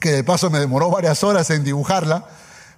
[0.00, 2.26] que de paso me demoró varias horas en dibujarla,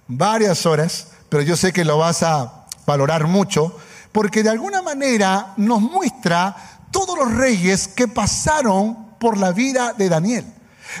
[0.09, 3.75] varias horas, pero yo sé que lo vas a valorar mucho,
[4.11, 6.55] porque de alguna manera nos muestra
[6.91, 10.45] todos los reyes que pasaron por la vida de Daniel.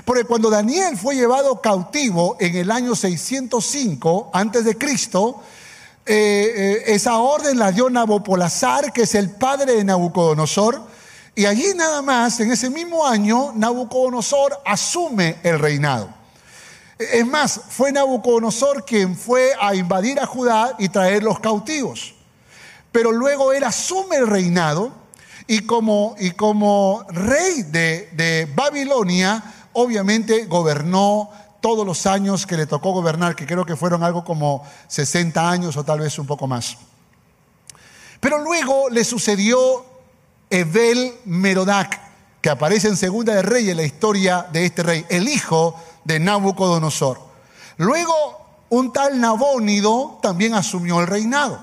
[0.05, 5.41] Porque cuando Daniel fue llevado cautivo en el año 605 antes de Cristo,
[6.05, 10.81] eh, eh, esa orden la dio Nabopolazar, que es el padre de Nabucodonosor,
[11.35, 16.16] y allí nada más, en ese mismo año, Nabucodonosor asume el reinado.
[16.97, 22.15] Es más, fue Nabucodonosor quien fue a invadir a Judá y traer los cautivos.
[22.91, 24.91] Pero luego él asume el reinado
[25.47, 31.29] y como, rey de, de Babilonia, obviamente gobernó
[31.61, 35.77] todos los años que le tocó gobernar, que creo que fueron algo como 60 años
[35.77, 36.77] o tal vez un poco más.
[38.19, 39.85] Pero luego le sucedió
[40.49, 42.01] Ebel Merodac,
[42.41, 45.75] que aparece en Segunda de Reyes la historia de este rey, el hijo
[46.07, 47.19] de Nabucodonosor.
[47.75, 48.13] Luego
[48.69, 51.61] un tal Nabónido también asumió el reinado.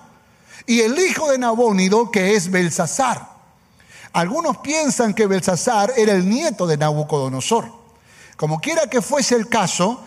[0.67, 3.27] Y el hijo de Nabónido, que es Belsasar.
[4.13, 7.73] Algunos piensan que Belsasar era el nieto de Nabucodonosor.
[8.37, 10.01] Como quiera que fuese el caso,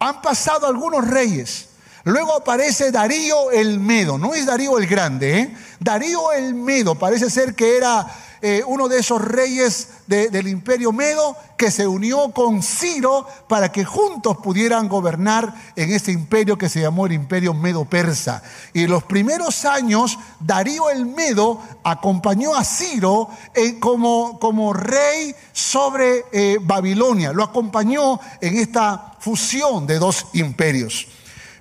[0.00, 1.68] han pasado algunos reyes.
[2.02, 5.56] Luego aparece Darío el Medo, no es Darío el Grande, ¿eh?
[5.78, 8.06] Darío el Medo parece ser que era
[8.46, 13.86] eh, uno de esos reyes del imperio Medo que se unió con Ciro para que
[13.86, 18.42] juntos pudieran gobernar en ese imperio que se llamó el imperio Medo-Persa.
[18.74, 25.34] Y en los primeros años, Darío el Medo acompañó a Ciro eh, como, como, rey
[25.54, 31.08] sobre eh, Babilonia, lo acompañó en esta fusión de dos imperios.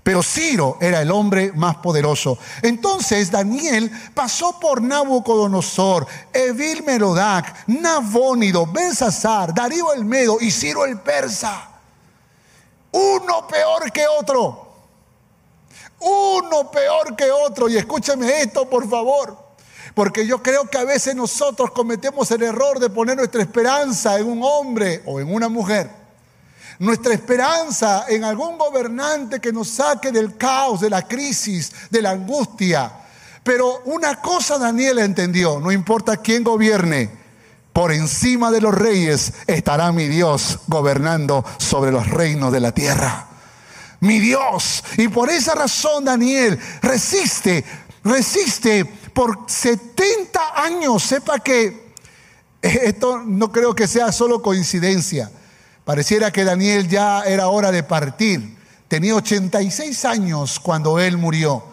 [0.03, 2.37] Pero Ciro era el hombre más poderoso.
[2.61, 10.99] Entonces Daniel pasó por Nabucodonosor, Evil Merodac, Nabónido, Belsasar, Darío el Medo y Ciro el
[10.99, 11.69] Persa.
[12.91, 14.73] Uno peor que otro.
[16.01, 17.69] Uno peor que otro.
[17.69, 19.37] Y escúcheme esto, por favor.
[19.95, 24.27] Porque yo creo que a veces nosotros cometemos el error de poner nuestra esperanza en
[24.27, 26.02] un hombre o en una mujer
[26.83, 32.11] nuestra esperanza en algún gobernante que nos saque del caos, de la crisis, de la
[32.11, 32.91] angustia.
[33.41, 37.09] Pero una cosa Daniel entendió, no importa quién gobierne,
[37.71, 43.27] por encima de los reyes estará mi Dios gobernando sobre los reinos de la tierra.
[44.01, 44.83] Mi Dios.
[44.97, 47.63] Y por esa razón Daniel resiste,
[48.03, 51.01] resiste por 70 años.
[51.01, 51.93] Sepa que
[52.61, 55.31] esto no creo que sea solo coincidencia.
[55.85, 58.57] Pareciera que Daniel ya era hora de partir.
[58.87, 61.63] Tenía 86 años cuando él murió.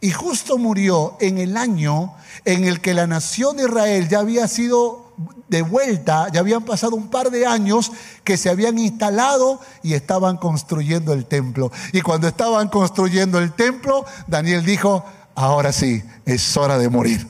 [0.00, 4.46] Y justo murió en el año en el que la nación de Israel ya había
[4.46, 5.12] sido
[5.48, 7.90] de vuelta, ya habían pasado un par de años
[8.22, 11.72] que se habían instalado y estaban construyendo el templo.
[11.92, 15.04] Y cuando estaban construyendo el templo, Daniel dijo,
[15.34, 17.26] ahora sí, es hora de morir.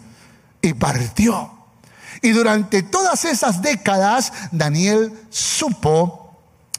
[0.60, 1.50] Y partió.
[2.20, 6.27] Y durante todas esas décadas, Daniel supo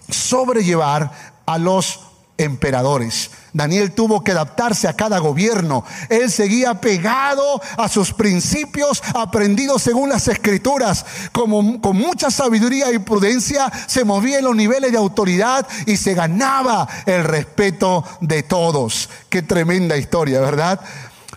[0.09, 1.11] sobrellevar
[1.45, 1.99] a los
[2.39, 3.31] emperadores.
[3.51, 5.83] Daniel tuvo que adaptarse a cada gobierno.
[6.07, 11.05] Él seguía pegado a sus principios aprendidos según las escrituras.
[11.31, 16.13] Como, con mucha sabiduría y prudencia se movía en los niveles de autoridad y se
[16.13, 19.09] ganaba el respeto de todos.
[19.29, 20.79] Qué tremenda historia, ¿verdad?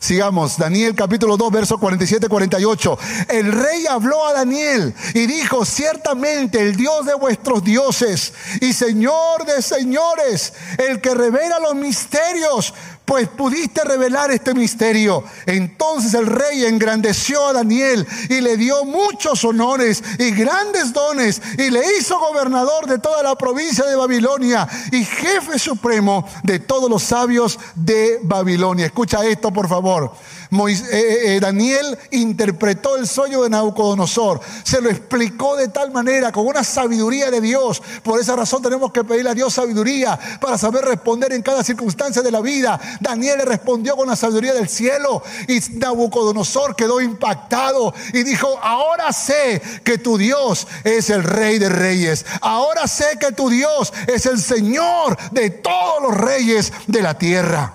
[0.03, 2.99] Sigamos, Daniel capítulo 2, verso 47-48.
[3.29, 9.47] El rey habló a Daniel y dijo, ciertamente el Dios de vuestros dioses y Señor
[9.47, 15.25] de señores, el que revela los misterios, pues pudiste revelar este misterio.
[15.47, 21.71] Entonces el rey engrandeció a Daniel y le dio muchos honores y grandes dones y
[21.71, 27.03] le hizo gobernador de toda la provincia de Babilonia y jefe supremo de todos los
[27.03, 28.87] sabios de Babilonia.
[28.87, 30.13] Escucha esto, por favor.
[30.53, 36.31] Eh, eh, eh, Daniel interpretó el sueño de Nabucodonosor, se lo explicó de tal manera,
[36.31, 37.83] con una sabiduría de Dios.
[38.03, 42.21] Por esa razón tenemos que pedirle a Dios sabiduría para saber responder en cada circunstancia
[42.21, 42.79] de la vida.
[43.01, 49.11] Daniel le respondió con la sabiduría del cielo y Nabucodonosor quedó impactado y dijo, ahora
[49.15, 54.27] sé que tu Dios es el rey de reyes, ahora sé que tu Dios es
[54.27, 57.73] el Señor de todos los reyes de la tierra.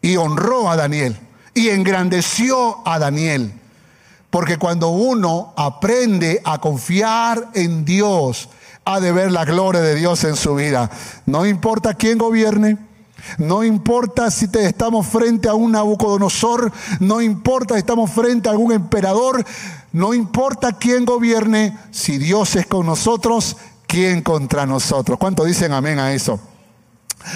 [0.00, 1.27] Y honró a Daniel
[1.58, 3.52] y engrandeció a Daniel.
[4.30, 8.48] Porque cuando uno aprende a confiar en Dios,
[8.84, 10.88] ha de ver la gloria de Dios en su vida.
[11.26, 12.78] No importa quién gobierne,
[13.38, 18.52] no importa si te estamos frente a un Nabucodonosor, no importa si estamos frente a
[18.52, 19.44] algún emperador,
[19.92, 23.56] no importa quién gobierne, si Dios es con nosotros,
[23.88, 25.18] ¿quién contra nosotros?
[25.18, 26.38] ¿Cuánto dicen amén a eso?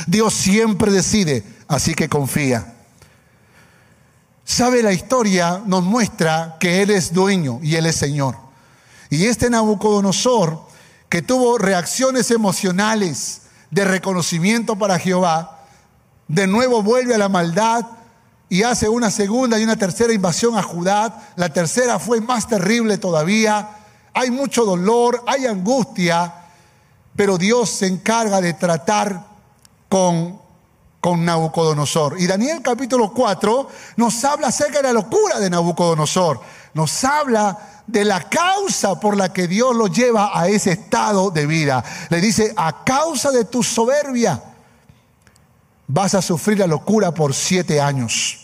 [0.07, 2.82] Dios siempre decide, así que confía.
[4.45, 8.37] Sabe la historia, nos muestra que Él es dueño y Él es Señor.
[9.09, 10.61] Y este Nabucodonosor,
[11.09, 15.67] que tuvo reacciones emocionales de reconocimiento para Jehová,
[16.29, 17.87] de nuevo vuelve a la maldad
[18.49, 21.31] y hace una segunda y una tercera invasión a Judá.
[21.37, 23.71] La tercera fue más terrible todavía.
[24.13, 26.35] Hay mucho dolor, hay angustia,
[27.17, 29.27] pero Dios se encarga de tratar
[29.89, 30.42] con
[31.03, 32.15] con Nabucodonosor.
[32.21, 36.41] Y Daniel capítulo 4 nos habla acerca de la locura de Nabucodonosor.
[36.75, 41.45] Nos habla de la causa por la que Dios lo lleva a ese estado de
[41.45, 41.85] vida.
[42.09, 44.41] Le dice, a causa de tu soberbia
[45.89, 48.42] vas a sufrir la locura por siete años.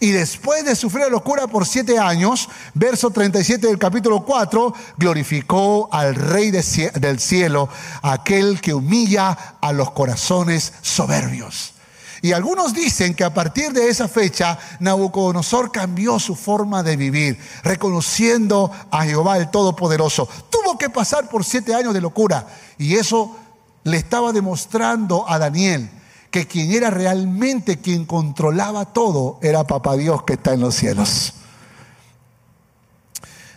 [0.00, 6.14] Y después de sufrir locura por siete años, verso 37 del capítulo 4, glorificó al
[6.14, 7.68] Rey del cielo,
[8.02, 11.74] aquel que humilla a los corazones soberbios.
[12.22, 17.36] Y algunos dicen que a partir de esa fecha Nabucodonosor cambió su forma de vivir,
[17.64, 20.28] reconociendo a Jehová el Todopoderoso.
[20.48, 22.46] Tuvo que pasar por siete años de locura
[22.78, 23.36] y eso
[23.82, 25.90] le estaba demostrando a Daniel
[26.32, 31.34] que quien era realmente quien controlaba todo era Papá Dios que está en los cielos.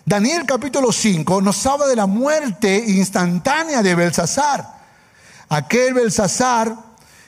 [0.05, 4.75] Daniel capítulo 5 nos habla de la muerte instantánea de Belsasar.
[5.47, 6.75] Aquel Belsasar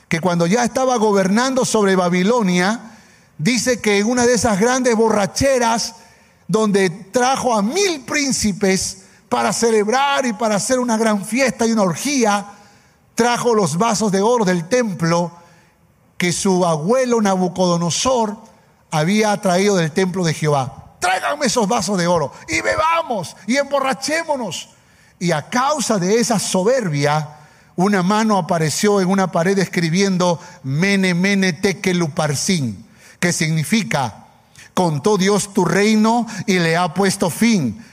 [0.06, 2.92] que cuando ya estaba gobernando sobre Babilonia,
[3.38, 5.94] dice que en una de esas grandes borracheras
[6.46, 11.82] donde trajo a mil príncipes para celebrar y para hacer una gran fiesta y una
[11.82, 12.46] orgía,
[13.14, 15.37] trajo los vasos de oro del templo
[16.18, 18.36] que su abuelo Nabucodonosor
[18.90, 20.96] había traído del templo de Jehová.
[20.98, 24.70] Tráiganme esos vasos de oro y bebamos y emborrachémonos.
[25.20, 27.36] Y a causa de esa soberbia,
[27.76, 32.84] una mano apareció en una pared escribiendo Mene Mene Tekeluparsin,
[33.20, 34.26] que significa
[34.74, 37.84] contó Dios tu reino y le ha puesto fin.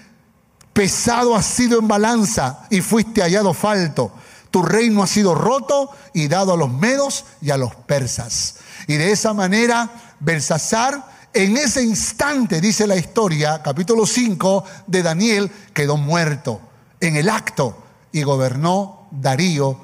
[0.73, 4.11] Pesado has sido en balanza y fuiste hallado falto
[4.55, 8.55] tu reino ha sido roto y dado a los medos y a los persas.
[8.87, 15.51] Y de esa manera, Belsasar, en ese instante, dice la historia, capítulo 5 de Daniel,
[15.73, 16.61] quedó muerto
[17.01, 19.77] en el acto y gobernó Darío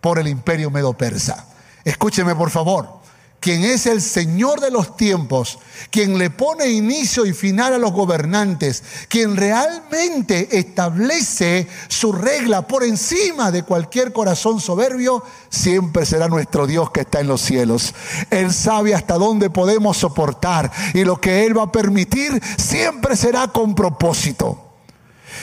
[0.00, 1.46] por el imperio medo-persa.
[1.84, 2.99] Escúcheme por favor
[3.40, 5.58] quien es el Señor de los tiempos,
[5.90, 12.84] quien le pone inicio y final a los gobernantes, quien realmente establece su regla por
[12.84, 17.94] encima de cualquier corazón soberbio, siempre será nuestro Dios que está en los cielos.
[18.28, 23.48] Él sabe hasta dónde podemos soportar y lo que Él va a permitir siempre será
[23.48, 24.66] con propósito.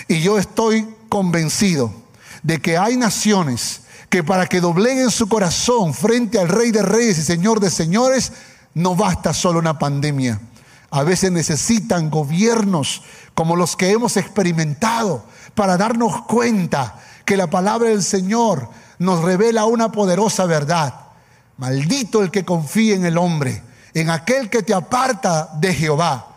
[0.08, 1.92] Y yo estoy convencido
[2.44, 7.18] de que hay naciones, que para que dobleguen su corazón frente al Rey de Reyes
[7.18, 8.32] y Señor de Señores,
[8.74, 10.40] no basta solo una pandemia.
[10.90, 17.90] A veces necesitan gobiernos como los que hemos experimentado para darnos cuenta que la palabra
[17.90, 20.94] del Señor nos revela una poderosa verdad.
[21.58, 23.62] Maldito el que confíe en el hombre,
[23.94, 26.28] en aquel que te aparta de Jehová.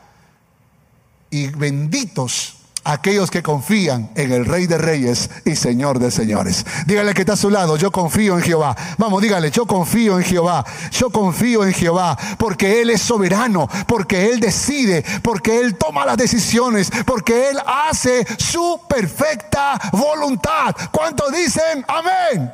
[1.31, 2.60] Y benditos
[2.91, 6.67] aquellos que confían en el Rey de Reyes y Señor de Señores.
[6.87, 8.77] Dígale que está a su lado, yo confío en Jehová.
[8.99, 10.65] Vamos, dígale, yo confío en Jehová.
[10.91, 16.17] Yo confío en Jehová porque Él es soberano, porque Él decide, porque Él toma las
[16.17, 20.75] decisiones, porque Él hace su perfecta voluntad.
[20.91, 22.53] ¿Cuántos dicen amén?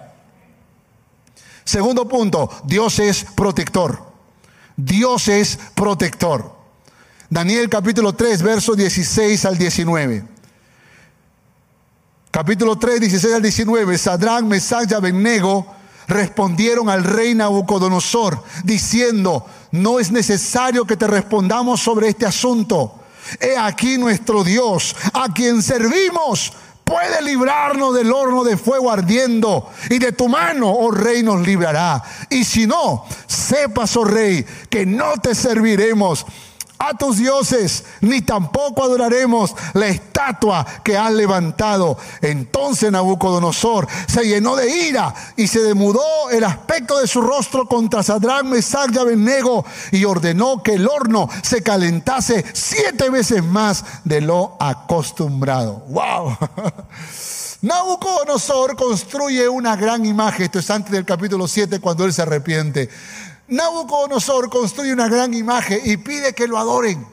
[1.65, 4.01] Segundo punto, Dios es protector.
[4.77, 6.56] Dios es protector.
[7.29, 10.25] Daniel capítulo 3, versos 16 al 19.
[12.31, 13.99] Capítulo 3, 16 al 19.
[13.99, 15.67] Sadrán, Mesach y Abednego
[16.07, 23.01] respondieron al rey Nabucodonosor diciendo, no es necesario que te respondamos sobre este asunto.
[23.41, 26.53] He aquí nuestro Dios, a quien servimos,
[26.85, 32.01] puede librarnos del horno de fuego ardiendo y de tu mano, oh rey, nos librará.
[32.31, 36.25] Y si no, sepas, oh rey, que no te serviremos
[36.79, 41.97] a tus dioses, ni tampoco adoraremos la estatua que has levantado.
[42.21, 48.03] Entonces Nabucodonosor se llenó de ira y se demudó el aspecto de su rostro contra
[48.03, 54.21] Sadrán, Mesach y Abednego y ordenó que el horno se calentase siete veces más de
[54.21, 55.85] lo acostumbrado.
[55.89, 56.37] ¡Wow!
[57.63, 60.45] Nabucodonosor construye una gran imagen.
[60.45, 62.89] Esto es antes del capítulo 7 cuando él se arrepiente.
[63.49, 67.07] Nabucodonosor construye una gran imagen y pide que lo adoren.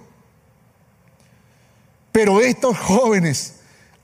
[2.11, 3.55] Pero estos jóvenes,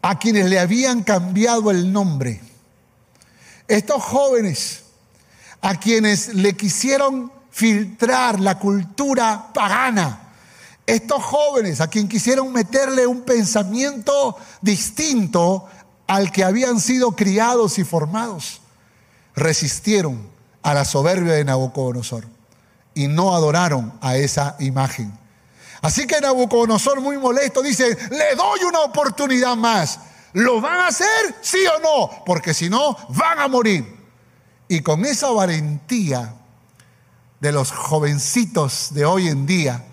[0.01, 2.41] a quienes le habían cambiado el nombre,
[3.67, 4.83] estos jóvenes,
[5.61, 10.33] a quienes le quisieron filtrar la cultura pagana,
[10.85, 15.67] estos jóvenes a quienes quisieron meterle un pensamiento distinto
[16.07, 18.61] al que habían sido criados y formados,
[19.35, 22.25] resistieron a la soberbia de Nabucodonosor
[22.93, 25.17] y no adoraron a esa imagen.
[25.81, 29.99] Así que Nabucodonosor muy molesto dice, le doy una oportunidad más.
[30.33, 31.35] ¿Lo van a hacer?
[31.41, 33.97] Sí o no, porque si no, van a morir.
[34.67, 36.35] Y con esa valentía
[37.39, 39.85] de los jovencitos de hoy en día,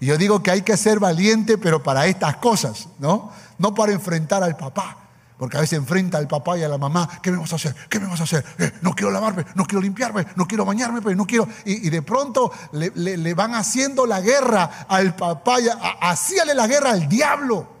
[0.00, 3.30] yo digo que hay que ser valiente, pero para estas cosas, ¿no?
[3.58, 5.03] No para enfrentar al papá,
[5.38, 7.74] porque a veces enfrenta al papá y a la mamá, ¿qué me vas a hacer?
[7.88, 8.44] ¿Qué me vas a hacer?
[8.58, 11.48] Eh, no quiero lavarme, no quiero limpiarme, no quiero bañarme, pero no quiero...
[11.64, 15.66] Y, de pronto le, van haciendo la guerra al papá, y
[16.00, 17.74] hacíale la guerra al diablo.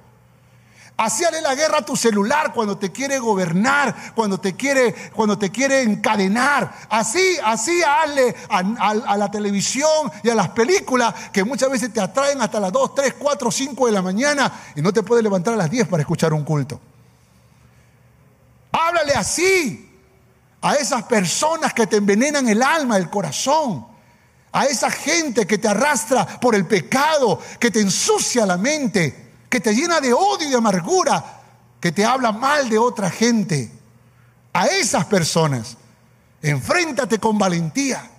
[0.96, 5.50] Hacíale la guerra a tu celular cuando te quiere gobernar, cuando te quiere, cuando te
[5.50, 6.72] quiere encadenar.
[6.88, 12.00] Así, así hazle a, a, la televisión y a las películas que muchas veces te
[12.00, 15.54] atraen hasta las 2, 3, 4, 5 de la mañana y no te puedes levantar
[15.54, 16.80] a las 10 para escuchar un culto.
[18.76, 19.88] Háblale así
[20.60, 23.86] a esas personas que te envenenan el alma, el corazón.
[24.50, 29.60] A esa gente que te arrastra por el pecado, que te ensucia la mente, que
[29.60, 31.24] te llena de odio y de amargura,
[31.80, 33.70] que te habla mal de otra gente.
[34.52, 35.76] A esas personas,
[36.42, 38.10] enfréntate con valentía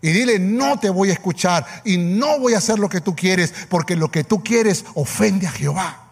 [0.00, 3.14] y dile, no te voy a escuchar y no voy a hacer lo que tú
[3.14, 6.08] quieres, porque lo que tú quieres ofende a Jehová.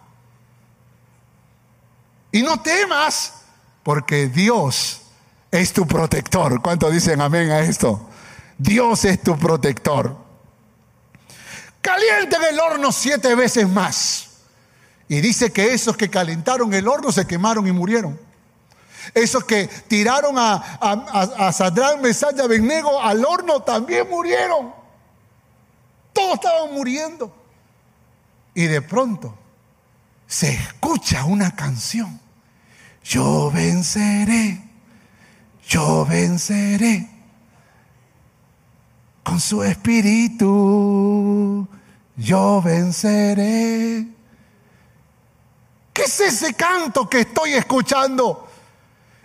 [2.30, 3.39] Y no temas
[3.90, 5.00] porque Dios
[5.50, 6.62] es tu protector.
[6.62, 8.08] ¿Cuántos dicen amén a esto?
[8.56, 10.16] Dios es tu protector.
[11.80, 14.28] Calienten el horno siete veces más.
[15.08, 18.16] Y dice que esos que calentaron el horno se quemaron y murieron.
[19.12, 24.72] Esos que tiraron a, a, a Sadrán, y Abednego al horno también murieron.
[26.12, 27.34] Todos estaban muriendo.
[28.54, 29.36] Y de pronto
[30.28, 32.29] se escucha una canción.
[33.02, 34.62] Yo venceré,
[35.66, 37.08] yo venceré
[39.22, 41.66] con su espíritu,
[42.16, 44.06] yo venceré.
[45.92, 48.48] ¿Qué es ese canto que estoy escuchando?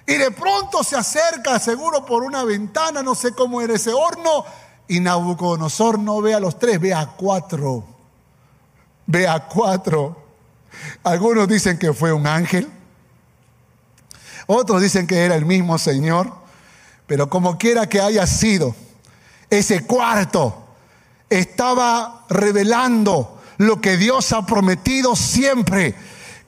[0.07, 4.45] Y de pronto se acerca, seguro por una ventana, no sé cómo era ese horno,
[4.87, 7.83] y Nabucodonosor no ve a los tres, ve a cuatro.
[9.07, 10.23] Ve a cuatro.
[11.03, 12.69] Algunos dicen que fue un ángel,
[14.47, 16.31] otros dicen que era el mismo Señor,
[17.07, 18.75] pero como quiera que haya sido,
[19.49, 20.65] ese cuarto
[21.29, 25.95] estaba revelando lo que Dios ha prometido siempre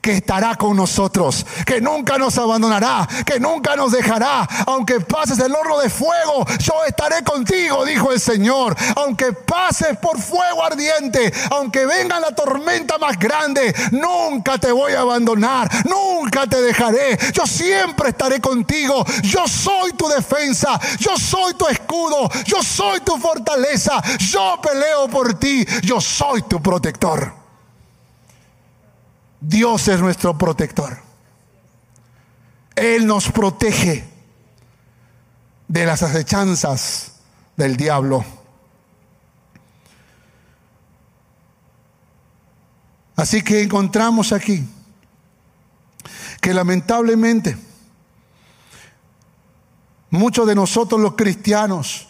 [0.08, 4.48] que estará con nosotros, que nunca nos abandonará, que nunca nos dejará.
[4.66, 8.74] Aunque pases el horno de fuego, yo estaré contigo, dijo el Señor.
[8.96, 15.00] Aunque pases por fuego ardiente, aunque venga la tormenta más grande, nunca te voy a
[15.00, 17.18] abandonar, nunca te dejaré.
[17.34, 19.04] Yo siempre estaré contigo.
[19.24, 25.34] Yo soy tu defensa, yo soy tu escudo, yo soy tu fortaleza, yo peleo por
[25.34, 27.37] ti, yo soy tu protector.
[29.40, 30.98] Dios es nuestro protector.
[32.74, 34.04] Él nos protege
[35.66, 37.12] de las acechanzas
[37.56, 38.24] del diablo.
[43.16, 44.64] Así que encontramos aquí
[46.40, 47.56] que lamentablemente
[50.10, 52.08] muchos de nosotros los cristianos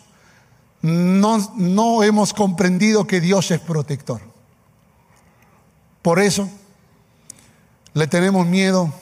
[0.82, 4.20] no, no hemos comprendido que Dios es protector.
[6.02, 6.48] Por eso
[7.98, 8.92] le tenemos miedo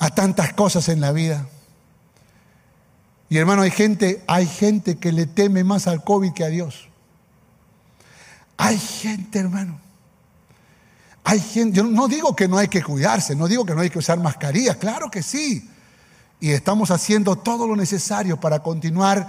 [0.00, 1.46] a tantas cosas en la vida.
[3.28, 6.88] Y hermano, hay gente, hay gente que le teme más al COVID que a Dios.
[8.56, 9.78] Hay gente, hermano,
[11.22, 13.90] hay gente, yo no digo que no hay que cuidarse, no digo que no hay
[13.90, 15.70] que usar mascarillas, claro que sí.
[16.40, 19.28] Y estamos haciendo todo lo necesario para continuar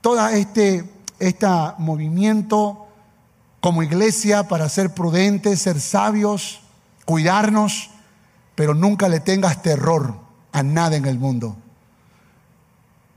[0.00, 0.84] todo este,
[1.20, 1.46] este
[1.78, 2.88] movimiento
[3.60, 6.65] como iglesia para ser prudentes, ser sabios,
[7.06, 7.88] cuidarnos,
[8.54, 10.14] pero nunca le tengas terror
[10.52, 11.56] a nada en el mundo.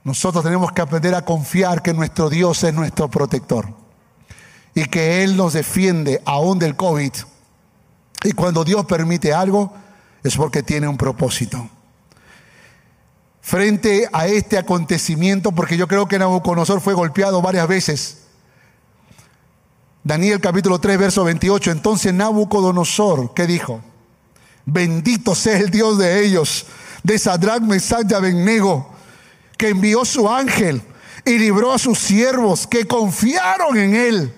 [0.06, 3.68] Nosotros tenemos que aprender a confiar que nuestro Dios es nuestro protector
[4.74, 7.12] y que Él nos defiende aún del COVID
[8.24, 9.74] y cuando Dios permite algo,
[10.24, 11.70] es porque tiene un propósito.
[13.42, 18.19] Frente a este acontecimiento, porque yo creo que Nabucodonosor fue golpeado varias veces.
[20.04, 21.72] Daniel capítulo 3, verso 28.
[21.72, 23.82] Entonces Nabucodonosor, ¿qué dijo?
[24.66, 26.66] Bendito sea el Dios de ellos,
[27.04, 28.84] de Sadrach, Mesach y
[29.58, 30.82] que envió su ángel
[31.26, 34.34] y libró a sus siervos que confiaron en él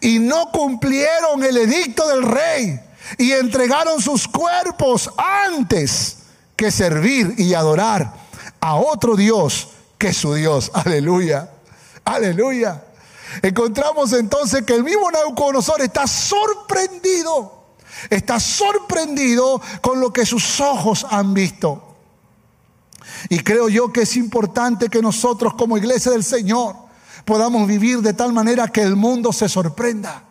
[0.00, 2.80] y no cumplieron el edicto del rey
[3.18, 6.18] y entregaron sus cuerpos antes
[6.54, 8.14] que servir y adorar
[8.60, 9.68] a otro Dios
[9.98, 10.70] que su Dios.
[10.74, 11.50] Aleluya,
[12.04, 12.85] aleluya.
[13.42, 17.66] Encontramos entonces que el mismo Nabucodonosor está sorprendido,
[18.10, 21.82] está sorprendido con lo que sus ojos han visto.
[23.28, 26.74] Y creo yo que es importante que nosotros como iglesia del Señor
[27.24, 30.26] podamos vivir de tal manera que el mundo se sorprenda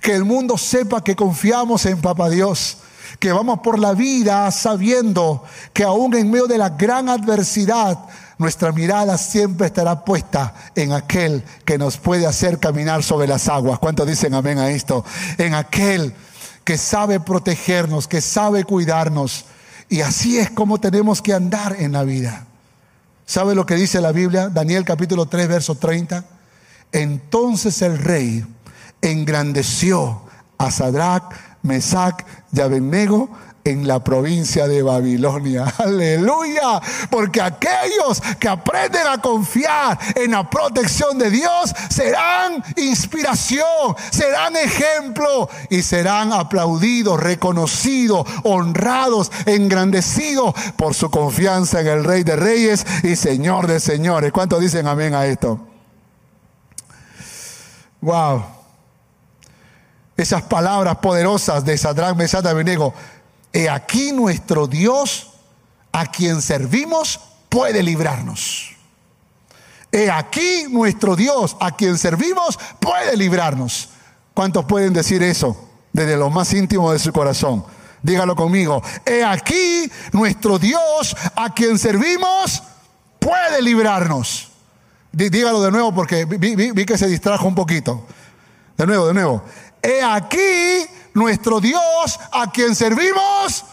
[0.00, 2.78] que el mundo sepa que confiamos en Papá Dios,
[3.18, 5.42] que vamos por la vida sabiendo
[5.72, 7.98] que aún en medio de la gran adversidad,
[8.38, 13.80] nuestra mirada siempre estará puesta en aquel que nos puede hacer caminar sobre las aguas.
[13.80, 15.04] ¿Cuántos dicen amén a esto?
[15.38, 16.14] En aquel
[16.64, 19.46] que sabe protegernos, que sabe cuidarnos.
[19.88, 22.46] Y así es como tenemos que andar en la vida.
[23.26, 24.48] ¿Sabe lo que dice la Biblia?
[24.48, 26.24] Daniel capítulo 3, verso 30.
[26.92, 28.46] Entonces el rey
[29.02, 30.22] engrandeció
[30.58, 33.30] a Sadrach, Mesac y Abednego
[33.70, 35.64] en la provincia de Babilonia.
[35.78, 36.80] Aleluya.
[37.10, 45.48] Porque aquellos que aprenden a confiar en la protección de Dios serán inspiración, serán ejemplo
[45.70, 53.16] y serán aplaudidos, reconocidos, honrados, engrandecidos por su confianza en el Rey de Reyes y
[53.16, 54.32] Señor de Señores.
[54.32, 55.60] ¿Cuántos dicen amén a esto?
[58.00, 58.58] Wow
[60.18, 62.92] esas palabras poderosas de Sadrach, Mesach y Abednego.
[63.52, 65.28] He aquí nuestro Dios,
[65.92, 68.76] a quien servimos, puede librarnos.
[69.90, 73.88] He aquí nuestro Dios, a quien servimos, puede librarnos.
[74.34, 77.64] ¿Cuántos pueden decir eso desde lo más íntimo de su corazón?
[78.02, 78.82] Dígalo conmigo.
[79.04, 82.62] He aquí nuestro Dios, a quien servimos,
[83.18, 84.50] puede librarnos.
[85.10, 88.06] Dígalo de nuevo porque vi, vi que se distrajo un poquito.
[88.76, 89.42] De nuevo, de nuevo.
[89.82, 90.86] He aquí
[91.18, 93.64] nuestro Dios a quien servimos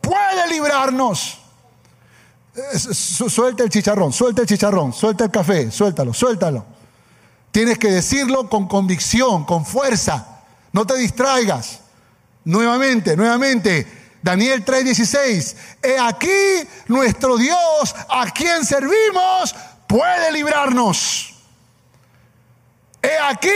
[0.00, 1.38] puede librarnos.
[2.72, 6.64] Suelta el chicharrón, suelta el chicharrón, suelta el café, suéltalo, suéltalo.
[7.50, 10.42] Tienes que decirlo con convicción, con fuerza.
[10.72, 11.80] No te distraigas.
[12.44, 13.86] Nuevamente, nuevamente.
[14.22, 15.56] Daniel 3:16.
[15.82, 19.54] He aquí nuestro Dios a quien servimos
[19.86, 21.35] puede librarnos.
[23.02, 23.48] He aquí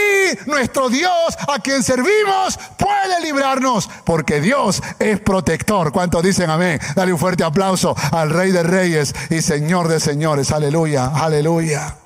[0.45, 5.91] nuestro Dios a quien servimos puede librarnos porque Dios es protector.
[5.91, 6.79] ¿Cuántos dicen amén?
[6.95, 10.51] Dale un fuerte aplauso al Rey de Reyes y Señor de Señores.
[10.51, 11.97] Aleluya, aleluya.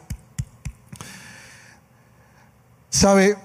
[2.90, 3.38] ¿Sabe?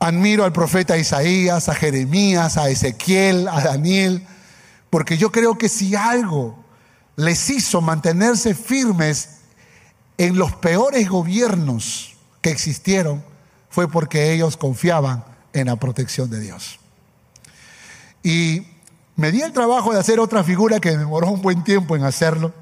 [0.00, 4.26] Admiro al profeta Isaías, a Jeremías, a Ezequiel, a Daniel,
[4.90, 6.64] porque yo creo que si algo
[7.16, 9.37] les hizo mantenerse firmes
[10.18, 13.24] en los peores gobiernos que existieron
[13.70, 16.78] fue porque ellos confiaban en la protección de Dios.
[18.22, 18.66] Y
[19.16, 22.52] me di el trabajo de hacer otra figura que demoró un buen tiempo en hacerlo,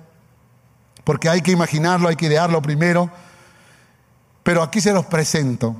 [1.02, 3.10] porque hay que imaginarlo, hay que idearlo primero,
[4.42, 5.76] pero aquí se los presento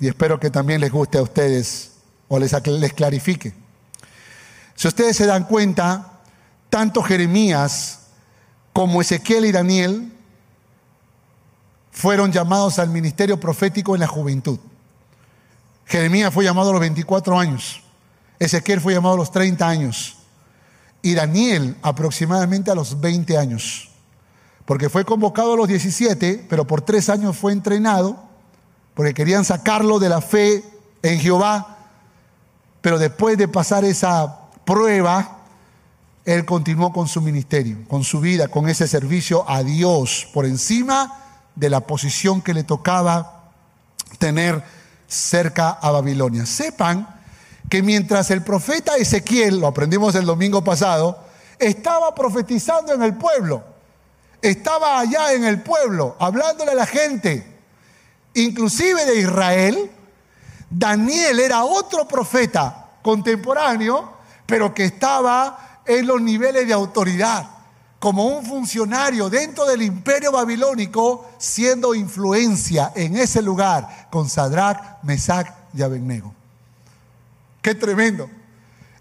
[0.00, 1.92] y espero que también les guste a ustedes
[2.28, 3.52] o les, les clarifique.
[4.74, 6.20] Si ustedes se dan cuenta,
[6.70, 8.00] tanto Jeremías
[8.72, 10.12] como Ezequiel y Daniel
[11.98, 14.60] fueron llamados al ministerio profético en la juventud.
[15.84, 17.82] Jeremías fue llamado a los 24 años,
[18.38, 20.16] Ezequiel fue llamado a los 30 años.
[21.02, 23.90] Y Daniel aproximadamente a los 20 años,
[24.64, 28.16] porque fue convocado a los 17, pero por tres años fue entrenado,
[28.94, 30.62] porque querían sacarlo de la fe
[31.02, 31.78] en Jehová,
[32.80, 35.38] pero después de pasar esa prueba,
[36.24, 41.24] él continuó con su ministerio, con su vida, con ese servicio a Dios, por encima
[41.58, 43.50] de la posición que le tocaba
[44.18, 44.62] tener
[45.08, 46.46] cerca a Babilonia.
[46.46, 47.08] Sepan
[47.68, 51.18] que mientras el profeta Ezequiel, lo aprendimos el domingo pasado,
[51.58, 53.64] estaba profetizando en el pueblo,
[54.40, 57.58] estaba allá en el pueblo, hablándole a la gente,
[58.34, 59.90] inclusive de Israel,
[60.70, 64.12] Daniel era otro profeta contemporáneo,
[64.46, 67.48] pero que estaba en los niveles de autoridad,
[67.98, 75.48] como un funcionario dentro del imperio babilónico, siendo influencia en ese lugar con Sadrach, Mesach
[75.74, 76.32] y Abednego.
[77.60, 78.30] Qué tremendo.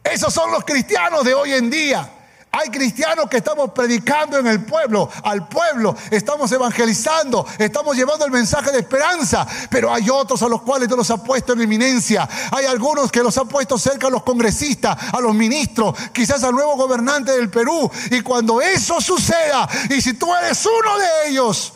[0.03, 2.16] Esos son los cristianos de hoy en día.
[2.57, 8.31] Hay cristianos que estamos predicando en el pueblo, al pueblo, estamos evangelizando, estamos llevando el
[8.31, 12.27] mensaje de esperanza, pero hay otros a los cuales Dios los ha puesto en eminencia.
[12.49, 16.55] Hay algunos que los ha puesto cerca a los congresistas, a los ministros, quizás al
[16.55, 17.91] nuevo gobernante del Perú.
[18.09, 21.73] Y cuando eso suceda, y si tú eres uno de ellos,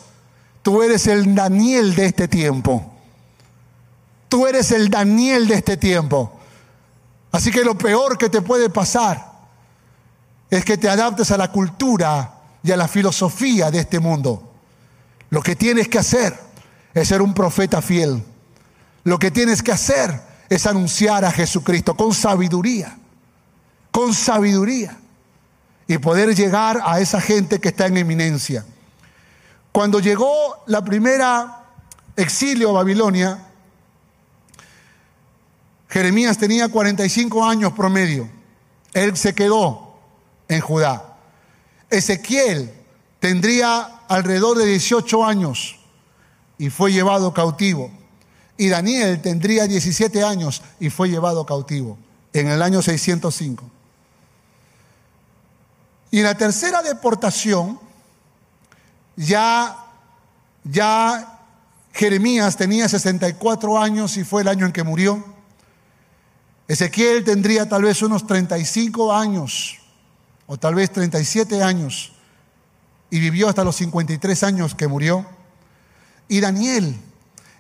[0.63, 2.91] tú eres el Daniel de este tiempo.
[4.27, 6.39] Tú eres el Daniel de este tiempo.
[7.31, 9.30] Así que lo peor que te puede pasar
[10.51, 14.51] es que te adaptes a la cultura y a la filosofía de este mundo.
[15.29, 16.37] Lo que tienes que hacer
[16.93, 18.21] es ser un profeta fiel.
[19.05, 22.97] Lo que tienes que hacer es anunciar a Jesucristo con sabiduría,
[23.91, 24.97] con sabiduría,
[25.87, 28.65] y poder llegar a esa gente que está en eminencia.
[29.71, 31.63] Cuando llegó la primera
[32.17, 33.39] exilio a Babilonia,
[35.87, 38.29] Jeremías tenía 45 años promedio.
[38.93, 39.90] Él se quedó
[40.51, 41.15] en Judá.
[41.89, 42.71] Ezequiel
[43.19, 45.79] tendría alrededor de 18 años
[46.57, 47.91] y fue llevado cautivo.
[48.57, 51.97] Y Daniel tendría 17 años y fue llevado cautivo
[52.33, 53.63] en el año 605.
[56.11, 57.79] Y en la tercera deportación,
[59.15, 59.85] ya,
[60.65, 61.39] ya
[61.93, 65.23] Jeremías tenía 64 años y fue el año en que murió.
[66.67, 69.80] Ezequiel tendría tal vez unos 35 años
[70.51, 72.11] o tal vez 37 años,
[73.09, 75.25] y vivió hasta los 53 años que murió.
[76.27, 76.93] Y Daniel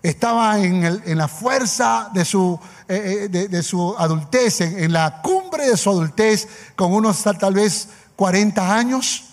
[0.03, 5.77] estaba en, la fuerza de su, eh, eh, de, su adultez, en, la cumbre de
[5.77, 7.87] su adultez, con unos tal vez
[8.17, 9.23] 40 años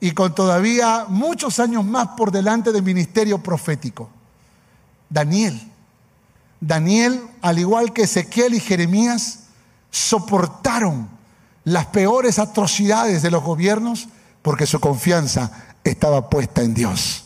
[0.00, 4.10] y con todavía muchos años más por delante del ministerio profético.
[5.08, 5.70] Daniel.
[6.60, 9.44] Daniel, al igual que Ezequiel y Jeremías,
[9.92, 11.11] soportaron
[11.64, 14.08] las peores atrocidades de los gobiernos
[14.42, 15.50] porque su confianza
[15.84, 17.24] estaba puesta en Dios.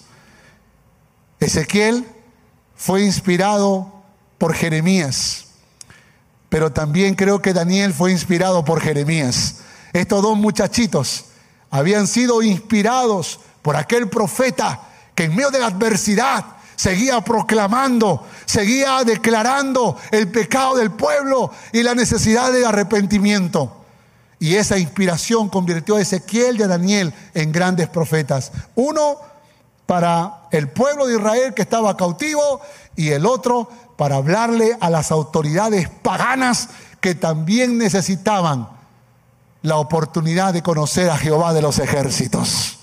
[1.40, 2.06] Ezequiel
[2.74, 3.92] fue inspirado
[4.38, 5.46] por Jeremías,
[6.48, 9.56] pero también creo que Daniel fue inspirado por Jeremías.
[9.92, 11.26] Estos dos muchachitos
[11.70, 14.80] habían sido inspirados por aquel profeta
[15.14, 16.44] que en medio de la adversidad
[16.76, 23.85] seguía proclamando, seguía declarando el pecado del pueblo y la necesidad de arrepentimiento.
[24.38, 28.52] Y esa inspiración convirtió a Ezequiel y a Daniel en grandes profetas.
[28.74, 29.16] Uno
[29.86, 32.60] para el pueblo de Israel que estaba cautivo
[32.96, 36.68] y el otro para hablarle a las autoridades paganas
[37.00, 38.68] que también necesitaban
[39.62, 42.78] la oportunidad de conocer a Jehová de los ejércitos.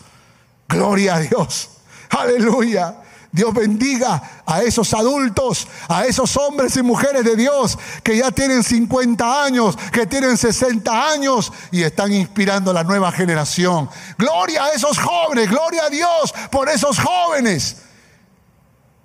[0.67, 1.69] Gloria a Dios.
[2.09, 3.02] Aleluya.
[3.33, 8.61] Dios bendiga a esos adultos, a esos hombres y mujeres de Dios que ya tienen
[8.61, 13.89] 50 años, que tienen 60 años y están inspirando a la nueva generación.
[14.19, 17.77] Gloria a esos jóvenes, gloria a Dios por esos jóvenes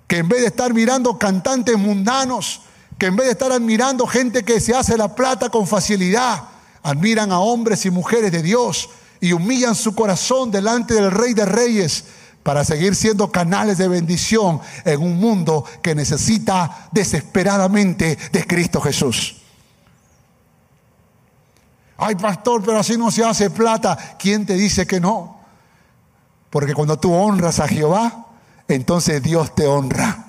[0.05, 2.61] que en vez de estar mirando cantantes mundanos,
[2.99, 6.43] que en vez de estar admirando gente que se hace la plata con facilidad,
[6.83, 8.89] admiran a hombres y mujeres de Dios
[9.21, 12.05] y humillan su corazón delante del Rey de Reyes
[12.49, 19.35] para seguir siendo canales de bendición en un mundo que necesita desesperadamente de Cristo Jesús.
[21.95, 24.15] Ay, pastor, pero así no se hace plata.
[24.17, 25.41] ¿Quién te dice que no?
[26.49, 28.25] Porque cuando tú honras a Jehová,
[28.67, 30.25] entonces Dios te honra.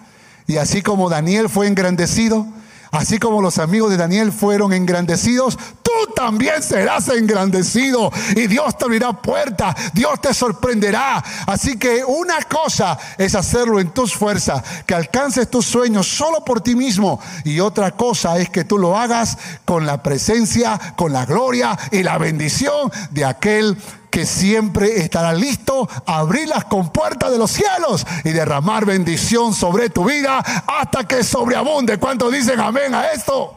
[0.46, 2.46] Y así como Daniel fue engrandecido,
[2.90, 8.84] Así como los amigos de Daniel fueron engrandecidos, tú también serás engrandecido y Dios te
[8.84, 11.22] abrirá puertas, Dios te sorprenderá.
[11.46, 16.60] Así que una cosa es hacerlo en tus fuerzas, que alcances tus sueños solo por
[16.60, 21.26] ti mismo y otra cosa es que tú lo hagas con la presencia, con la
[21.26, 23.76] gloria y la bendición de aquel
[24.10, 29.88] que siempre estará listo a abrir las compuertas de los cielos y derramar bendición sobre
[29.88, 31.98] tu vida hasta que sobreabunde.
[31.98, 33.56] ¿Cuántos dicen amén a esto?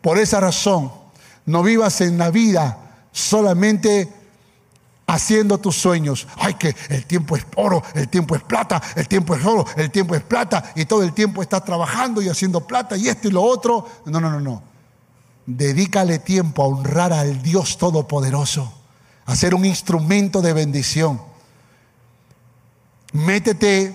[0.00, 0.90] Por esa razón,
[1.44, 2.78] no vivas en la vida
[3.12, 4.12] solamente
[5.06, 6.26] haciendo tus sueños.
[6.36, 9.90] Ay, que el tiempo es oro, el tiempo es plata, el tiempo es oro, el
[9.90, 13.32] tiempo es plata, y todo el tiempo estás trabajando y haciendo plata y esto y
[13.32, 13.86] lo otro.
[14.06, 14.62] No, no, no, no.
[15.44, 18.79] Dedícale tiempo a honrar al Dios Todopoderoso
[19.30, 21.20] a ser un instrumento de bendición.
[23.12, 23.94] Métete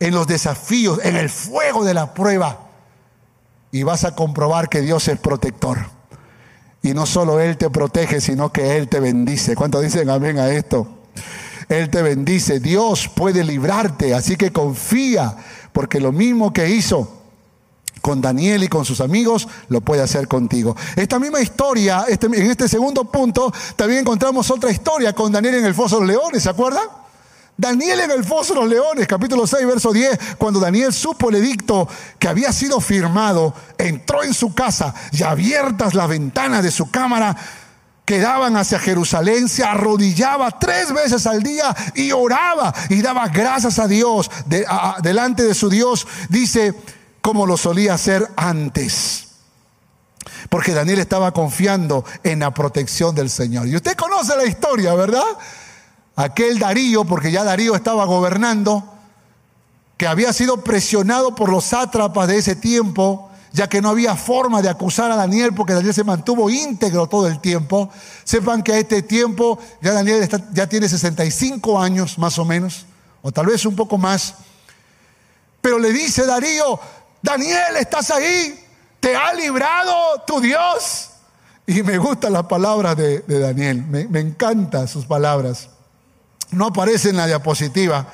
[0.00, 2.60] en los desafíos, en el fuego de la prueba
[3.72, 5.78] y vas a comprobar que Dios es protector.
[6.82, 9.56] Y no solo Él te protege, sino que Él te bendice.
[9.56, 10.86] ¿Cuántos dicen amén a esto?
[11.68, 12.60] Él te bendice.
[12.60, 15.36] Dios puede librarte, así que confía,
[15.72, 17.23] porque lo mismo que hizo
[18.04, 20.76] con Daniel y con sus amigos, lo puede hacer contigo.
[20.94, 25.64] Esta misma historia, este, en este segundo punto, también encontramos otra historia con Daniel en
[25.64, 26.86] el foso de los leones, ¿se acuerdan?
[27.56, 31.36] Daniel en el foso de los leones, capítulo 6, verso 10, cuando Daniel supo el
[31.36, 31.88] edicto
[32.18, 37.34] que había sido firmado, entró en su casa y abiertas las ventanas de su cámara,
[38.04, 43.78] que daban hacia Jerusalén, se arrodillaba tres veces al día y oraba y daba gracias
[43.78, 44.30] a Dios
[45.00, 46.06] delante de su Dios.
[46.28, 46.74] Dice,
[47.24, 49.28] como lo solía hacer antes.
[50.50, 53.66] Porque Daniel estaba confiando en la protección del Señor.
[53.66, 55.24] Y usted conoce la historia, ¿verdad?
[56.16, 58.84] Aquel Darío, porque ya Darío estaba gobernando,
[59.96, 64.60] que había sido presionado por los sátrapas de ese tiempo, ya que no había forma
[64.60, 67.88] de acusar a Daniel porque Daniel se mantuvo íntegro todo el tiempo.
[68.24, 72.84] Sepan que a este tiempo ya Daniel ya tiene 65 años más o menos,
[73.22, 74.34] o tal vez un poco más.
[75.62, 76.78] Pero le dice Darío,
[77.24, 78.54] Daniel, ¿estás ahí?
[79.00, 81.08] ¿Te ha librado tu Dios?
[81.66, 85.70] Y me gustan las palabras de, Daniel, me, me encantan sus palabras.
[86.50, 88.06] No aparece en la diapositiva,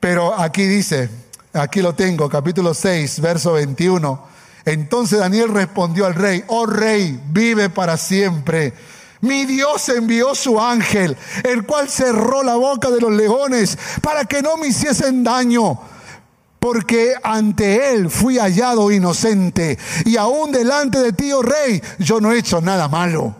[0.00, 1.10] pero aquí dice,
[1.52, 4.26] aquí lo tengo, capítulo 6, verso 21.
[4.64, 8.72] Entonces Daniel respondió al rey, oh rey, vive para siempre.
[9.20, 14.40] Mi Dios envió su ángel, el cual cerró la boca de los leones para que
[14.40, 15.78] no me hiciesen daño
[16.64, 22.32] porque ante él fui hallado inocente y aún delante de ti, oh rey, yo no
[22.32, 23.34] he hecho nada malo.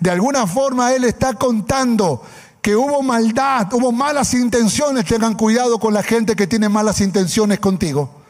[0.00, 2.22] De alguna forma él está contando
[2.62, 5.04] que hubo maldad, hubo malas intenciones.
[5.04, 8.22] Tengan cuidado con la gente que tiene malas intenciones contigo,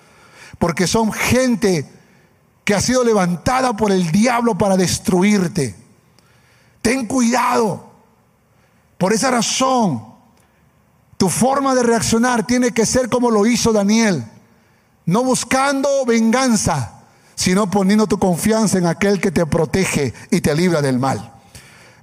[0.59, 1.89] porque son gente
[2.65, 5.77] que ha sido levantada por el diablo para destruirte.
[6.83, 7.91] Ten cuidado.
[8.99, 10.16] Por esa razón,
[11.17, 14.25] tu forma de reaccionar tiene que ser como lo hizo Daniel,
[15.07, 17.03] no buscando venganza,
[17.35, 21.33] sino poniendo tu confianza en aquel que te protege y te libra del mal.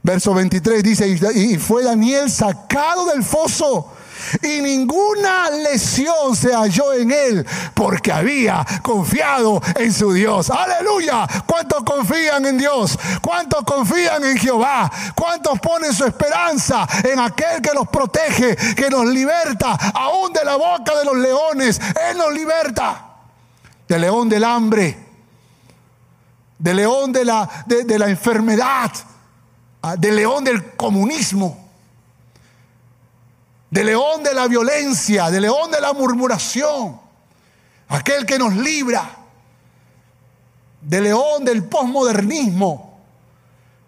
[0.01, 3.93] Verso 23 dice, y fue Daniel sacado del foso
[4.41, 10.49] y ninguna lesión se halló en él porque había confiado en su Dios.
[10.49, 11.28] Aleluya.
[11.45, 12.97] ¿Cuántos confían en Dios?
[13.21, 14.91] ¿Cuántos confían en Jehová?
[15.15, 20.55] ¿Cuántos ponen su esperanza en aquel que los protege, que nos liberta aún de la
[20.55, 21.80] boca de los leones?
[22.09, 23.07] Él nos liberta
[23.88, 24.97] del león del hambre,
[26.57, 28.91] del león de la, de la enfermedad,
[29.82, 31.62] ah, del león del comunismo
[33.74, 37.01] de león de la violencia, de león de la murmuración,
[37.88, 39.17] aquel que nos libra,
[40.80, 43.01] de león del posmodernismo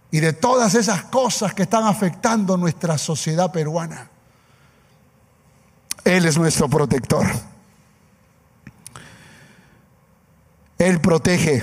[0.09, 4.09] y de todas esas cosas que están afectando nuestra sociedad peruana.
[6.03, 7.27] Él es nuestro protector.
[10.79, 11.61] Él protege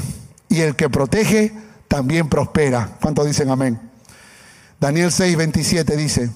[0.48, 1.52] y el que protege
[1.88, 2.88] también prospera.
[3.00, 3.90] ¿Cuántos dicen amén?
[4.78, 6.30] Daniel 6, 27 dice,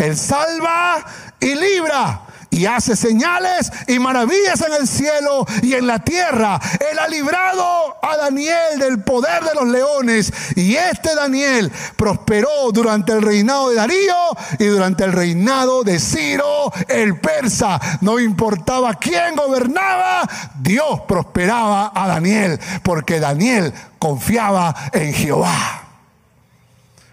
[0.00, 1.04] él salva
[1.40, 6.60] y libra y hace señales y maravillas en el cielo y en la tierra.
[6.90, 13.12] Él ha librado a Daniel del poder de los leones y este Daniel prosperó durante
[13.12, 14.16] el reinado de Darío
[14.58, 17.80] y durante el reinado de Ciro el persa.
[18.00, 20.28] No importaba quién gobernaba,
[20.60, 25.84] Dios prosperaba a Daniel porque Daniel confiaba en Jehová.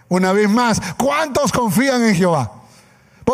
[0.10, 2.57] Una vez más, ¿cuántos confían en Jehová?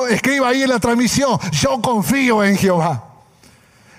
[0.10, 3.12] Escriba ahí en la transmisión, yo confío en Jehová.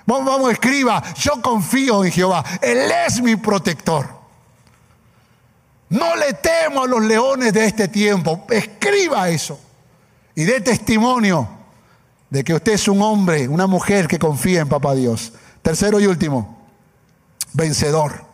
[0.07, 4.09] Vamos, vamos, escriba, yo confío en Jehová, Él es mi protector.
[5.88, 9.59] No le temo a los leones de este tiempo, escriba eso
[10.34, 11.49] y dé testimonio
[12.28, 15.32] de que usted es un hombre, una mujer que confía en Papá Dios.
[15.62, 16.66] Tercero y último,
[17.53, 18.24] vencedor.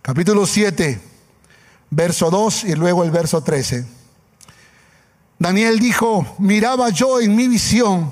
[0.00, 1.00] Capítulo 7,
[1.90, 4.03] verso 2 y luego el verso 13.
[5.44, 8.10] Daniel dijo, miraba yo en mi visión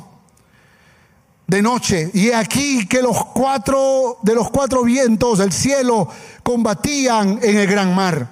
[1.46, 6.10] de noche y he aquí que los cuatro de los cuatro vientos del cielo
[6.42, 8.28] combatían en el gran mar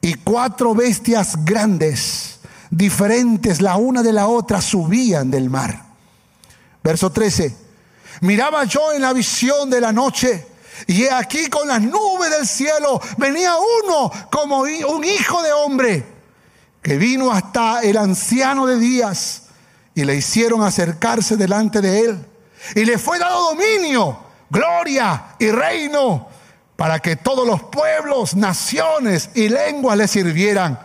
[0.00, 2.38] y cuatro bestias grandes,
[2.70, 5.86] diferentes la una de la otra, subían del mar.
[6.84, 7.56] Verso 13.
[8.20, 10.46] Miraba yo en la visión de la noche
[10.86, 16.17] y he aquí con las nubes del cielo venía uno como un hijo de hombre
[16.88, 19.42] que vino hasta el anciano de días
[19.94, 22.26] y le hicieron acercarse delante de él.
[22.74, 24.18] Y le fue dado dominio,
[24.48, 26.28] gloria y reino
[26.76, 30.78] para que todos los pueblos, naciones y lenguas le sirvieran.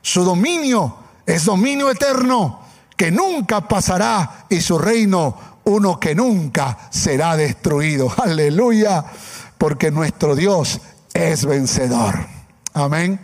[0.00, 0.96] Su dominio
[1.26, 2.62] es dominio eterno
[2.96, 8.10] que nunca pasará y su reino uno que nunca será destruido.
[8.16, 9.04] Aleluya,
[9.58, 10.80] porque nuestro Dios
[11.12, 12.26] es vencedor.
[12.72, 13.20] Amén.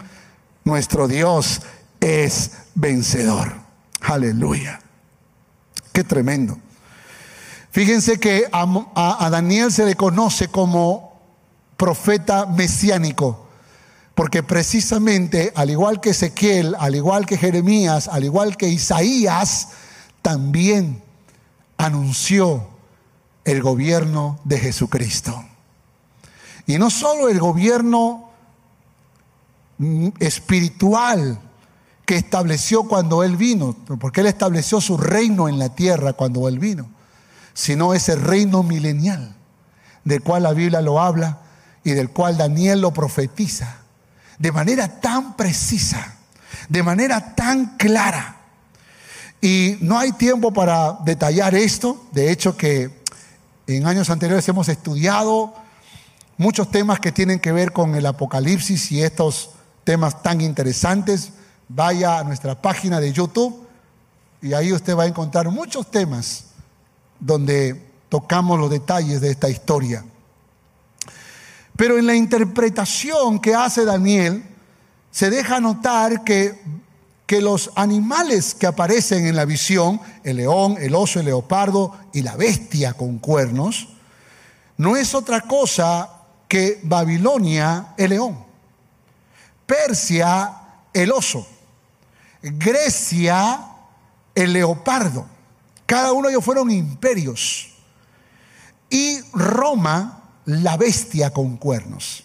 [0.64, 1.62] Nuestro Dios
[2.00, 3.54] es vencedor.
[4.00, 4.80] Aleluya.
[5.92, 6.58] Qué tremendo.
[7.70, 11.20] Fíjense que a, Daniel se le conoce como
[11.76, 13.46] profeta mesiánico,
[14.14, 19.68] porque precisamente, al igual que Ezequiel, al igual que Jeremías, al igual que Isaías,
[20.22, 21.02] también
[21.76, 22.68] anunció
[23.44, 25.44] el gobierno de Jesucristo.
[26.66, 28.30] Y no solo el gobierno
[29.78, 31.40] mm, espiritual,
[32.08, 36.58] que estableció cuando Él vino, porque Él estableció su reino en la tierra cuando Él
[36.58, 36.88] vino,
[37.52, 39.36] sino ese reino milenial,
[40.04, 41.40] del cual la Biblia lo habla
[41.84, 43.80] y del cual Daniel lo profetiza,
[44.38, 46.14] de manera tan precisa,
[46.70, 48.38] de manera tan clara.
[49.42, 53.02] Y no hay tiempo para detallar esto, de hecho que
[53.66, 55.52] en años anteriores hemos estudiado
[56.38, 59.50] muchos temas que tienen que ver con el Apocalipsis y estos
[59.84, 61.32] temas tan interesantes
[61.68, 63.66] vaya a nuestra página de YouTube
[64.40, 66.44] y ahí usted va a encontrar muchos temas
[67.20, 70.04] donde tocamos los detalles de esta historia.
[71.76, 74.42] Pero en la interpretación que hace Daniel,
[75.10, 76.60] se deja notar que,
[77.26, 82.22] que los animales que aparecen en la visión, el león, el oso, el leopardo y
[82.22, 83.88] la bestia con cuernos,
[84.76, 86.08] no es otra cosa
[86.46, 88.38] que Babilonia, el león,
[89.66, 90.52] Persia,
[90.92, 91.46] el oso,
[92.56, 93.60] Grecia,
[94.34, 95.26] el leopardo.
[95.86, 97.70] Cada uno de ellos fueron imperios.
[98.90, 102.24] Y Roma, la bestia con cuernos.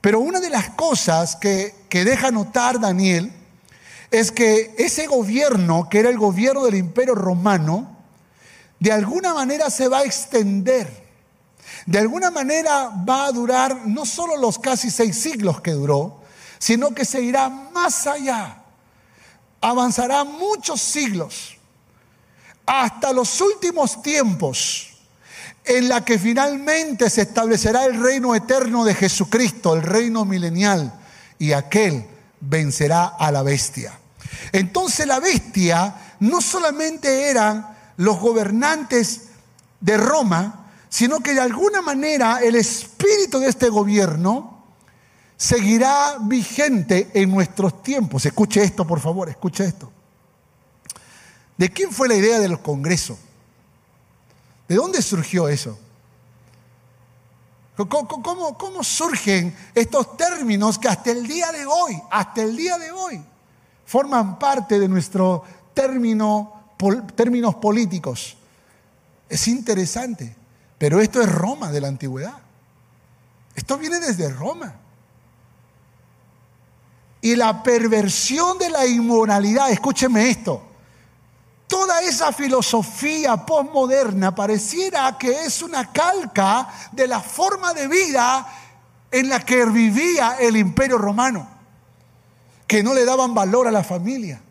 [0.00, 3.32] Pero una de las cosas que, que deja notar Daniel
[4.10, 7.96] es que ese gobierno, que era el gobierno del imperio romano,
[8.80, 11.02] de alguna manera se va a extender.
[11.86, 16.20] De alguna manera va a durar no solo los casi seis siglos que duró,
[16.58, 18.61] sino que se irá más allá
[19.62, 21.56] avanzará muchos siglos
[22.66, 24.88] hasta los últimos tiempos
[25.64, 30.92] en la que finalmente se establecerá el reino eterno de Jesucristo, el reino milenial,
[31.38, 32.04] y aquel
[32.40, 33.98] vencerá a la bestia.
[34.52, 39.28] Entonces la bestia no solamente eran los gobernantes
[39.80, 44.51] de Roma, sino que de alguna manera el espíritu de este gobierno
[45.42, 48.24] seguirá vigente en nuestros tiempos.
[48.24, 49.90] Escuche esto, por favor, escuche esto.
[51.56, 53.18] ¿De quién fue la idea del Congreso?
[54.68, 55.76] ¿De dónde surgió eso?
[57.74, 62.92] ¿Cómo, ¿Cómo, surgen estos términos que hasta el día de hoy, hasta el día de
[62.92, 63.20] hoy,
[63.84, 65.42] forman parte de nuestro
[65.74, 66.76] término,
[67.16, 68.36] términos políticos?
[69.28, 70.36] Es interesante,
[70.78, 72.38] pero esto es Roma de la antigüedad.
[73.56, 74.81] Esto viene desde Roma
[77.22, 80.60] y la perversión de la inmoralidad, escúcheme esto,
[81.68, 88.46] toda esa filosofía postmoderna pareciera que es una calca de la forma de vida
[89.10, 91.48] en la que vivía el imperio romano,
[92.66, 94.42] que no le daban valor a la familia,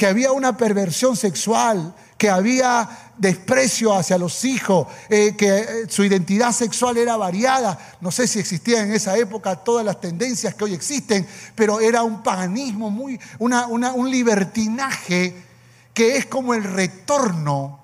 [0.00, 6.02] que había una perversión sexual, que había desprecio hacia los hijos, eh, que eh, su
[6.02, 7.78] identidad sexual era variada.
[8.00, 12.02] No sé si existían en esa época todas las tendencias que hoy existen, pero era
[12.02, 15.36] un paganismo, muy, un libertinaje
[15.92, 17.78] que es como el retorno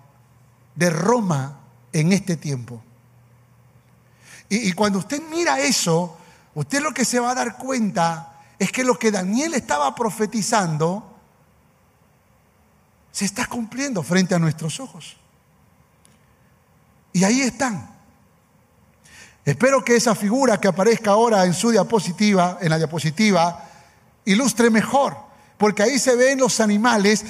[0.74, 1.60] de Roma
[1.92, 2.82] en este tiempo.
[4.48, 6.16] Y cuando usted mira eso,
[6.54, 11.12] usted lo que se va a dar cuenta es que lo que Daniel estaba profetizando
[13.16, 15.16] se está cumpliendo frente a nuestros ojos.
[17.14, 17.88] Y ahí están.
[19.42, 23.70] Espero que esa figura que aparezca ahora en su diapositiva, en la diapositiva,
[24.26, 25.16] ilustre mejor,
[25.56, 27.24] porque ahí se ven los animales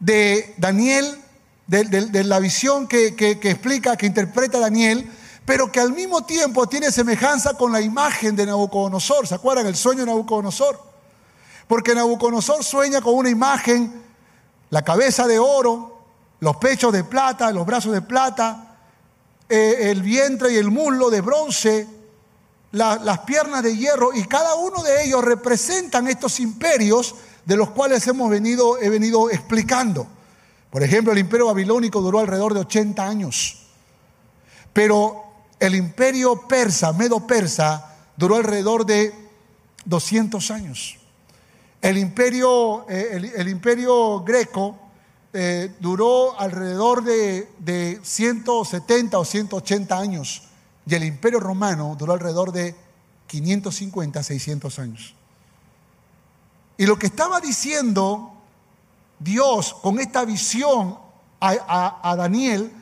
[0.00, 1.16] de Daniel,
[1.68, 5.08] de, la visión que, que explica, que interpreta Daniel,
[5.44, 9.28] pero que al mismo tiempo tiene semejanza con la imagen de Nabucodonosor.
[9.28, 10.82] ¿Se acuerdan el sueño de Nabucodonosor?
[11.68, 14.07] Porque Nabucodonosor sueña con una imagen,
[14.70, 15.98] la cabeza de oro,
[16.40, 18.76] los pechos de plata, los brazos de plata,
[19.48, 21.86] eh, el vientre y el muslo de bronce,
[22.72, 27.14] las piernas de hierro, y cada uno de ellos representan estos imperios
[27.46, 30.06] de los cuales hemos venido, he venido explicando.
[30.70, 33.68] Por ejemplo, el imperio babilónico duró alrededor de 80 años,
[34.74, 35.24] pero
[35.58, 39.14] el imperio persa, medo-persa, duró alrededor de
[39.86, 40.97] 200 años.
[41.80, 44.88] El imperio, eh, el imperio greco
[45.30, 50.42] eh, duró alrededor de, 170 o 180 años
[50.86, 52.74] y el imperio romano duró alrededor de
[53.26, 55.14] 550, 600 años.
[56.78, 58.32] Y lo que estaba diciendo
[59.18, 60.98] Dios con esta visión
[61.40, 62.72] a, a, Daniel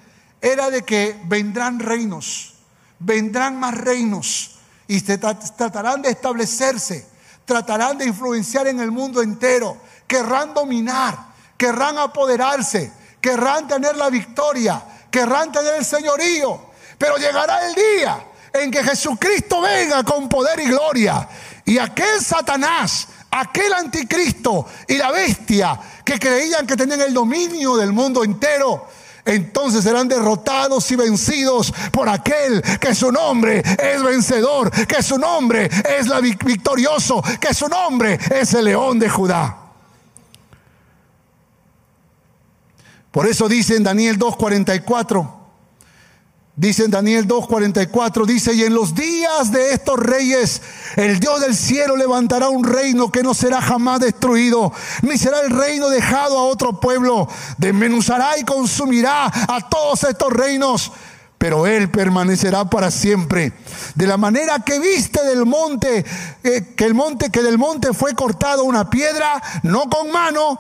[0.41, 2.55] era de que vendrán reinos,
[3.01, 7.09] vendrán más reinos y se tratarán de establecerse,
[7.47, 14.83] tratarán de influenciar en el mundo entero, querrán dominar querrán apoderarse, querrán tener la victoria,
[15.11, 16.67] querrán tener el señorío.
[16.99, 21.29] Pero llegará el día en que Jesucristo venga con poder y gloria.
[21.65, 27.93] Y aquel Satanás, aquel anticristo y la bestia que creían que tenían el dominio del
[27.93, 28.89] mundo entero,
[29.27, 35.69] entonces serán derrotados y vencidos por aquel que su nombre es vencedor, que su nombre
[35.99, 39.59] es la victorioso, que su nombre es el león de Judá.
[43.11, 45.36] Por eso dice en Daniel 2.44,
[46.57, 50.63] dice en Daniel 2.44, dice, y en los días de estos reyes,
[50.97, 55.51] el Dios del cielo levantará un reino que no será jamás destruido, ni será el
[55.51, 57.29] reino dejado a otro pueblo,
[57.59, 60.93] desmenuzará y consumirá a todos estos reinos
[61.39, 63.53] pero él permanecerá para siempre.
[63.95, 66.05] De la manera que viste del monte,
[66.43, 70.59] eh, que el monte, que del monte fue cortado una piedra, no con mano,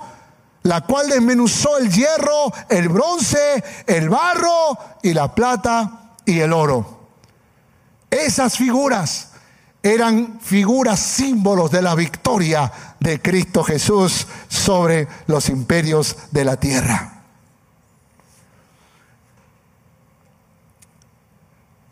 [0.66, 7.08] la cual desmenuzó el hierro, el bronce, el barro y la plata y el oro.
[8.10, 9.30] Esas figuras
[9.80, 17.22] eran figuras símbolos de la victoria de Cristo Jesús sobre los imperios de la tierra.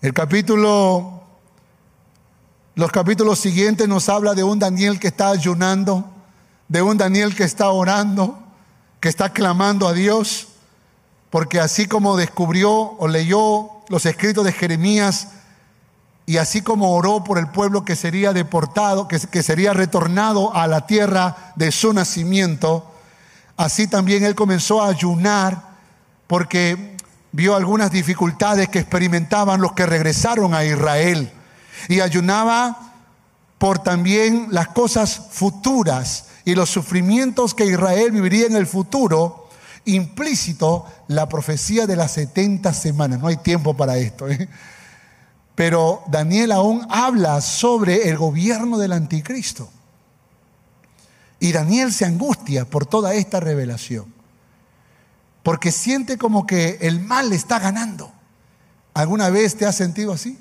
[0.03, 1.23] El capítulo,
[2.75, 6.11] los capítulos siguientes nos habla de un Daniel que está ayunando,
[6.67, 8.44] de un Daniel que está orando,
[9.05, 10.49] que está clamando a Dios,
[11.29, 15.29] porque así como descubrió o leyó los escritos de Jeremías,
[16.25, 20.67] y así como oró por el pueblo que sería deportado, que, que sería retornado a
[20.67, 22.91] la tierra de su nacimiento,
[23.59, 25.75] así también él comenzó a ayunar
[26.27, 26.97] porque
[27.31, 31.31] vio algunas dificultades que experimentaban los que regresaron a Israel.
[31.91, 32.95] Y ayunaba
[33.59, 39.49] por también las cosas futuras y los sufrimientos que Israel viviría en el futuro,
[39.87, 43.21] implícito la profecía de las 70 semanas.
[43.21, 44.29] No hay tiempo para esto.
[44.29, 44.49] ¿eh?
[45.55, 49.71] Pero Daniel aún habla sobre el gobierno del anticristo.
[51.41, 54.13] Y Daniel se angustia por toda esta revelación.
[55.43, 58.13] Porque siente como que el mal le está ganando.
[58.95, 60.39] ¿Alguna vez te has sentido así?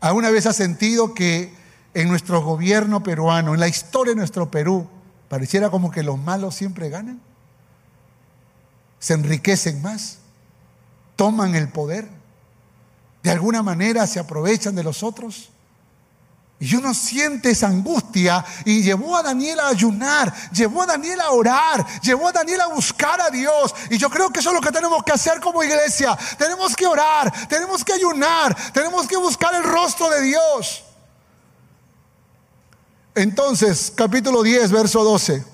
[0.00, 1.52] ¿Alguna vez has sentido que
[1.94, 4.88] en nuestro gobierno peruano, en la historia de nuestro Perú,
[5.28, 7.20] pareciera como que los malos siempre ganan.
[8.98, 10.18] Se enriquecen más,
[11.16, 12.08] toman el poder,
[13.22, 15.50] de alguna manera se aprovechan de los otros.
[16.58, 21.32] Y uno siente esa angustia y llevó a Daniel a ayunar, llevó a Daniel a
[21.32, 23.74] orar, llevó a Daniel a buscar a Dios.
[23.90, 26.16] Y yo creo que eso es lo que tenemos que hacer como iglesia.
[26.38, 30.84] Tenemos que orar, tenemos que ayunar, tenemos que buscar el rostro de Dios.
[33.14, 35.44] Entonces, capítulo 10, verso 12.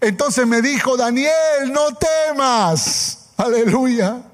[0.00, 3.28] Entonces me dijo, Daniel, no temas.
[3.36, 4.31] Aleluya.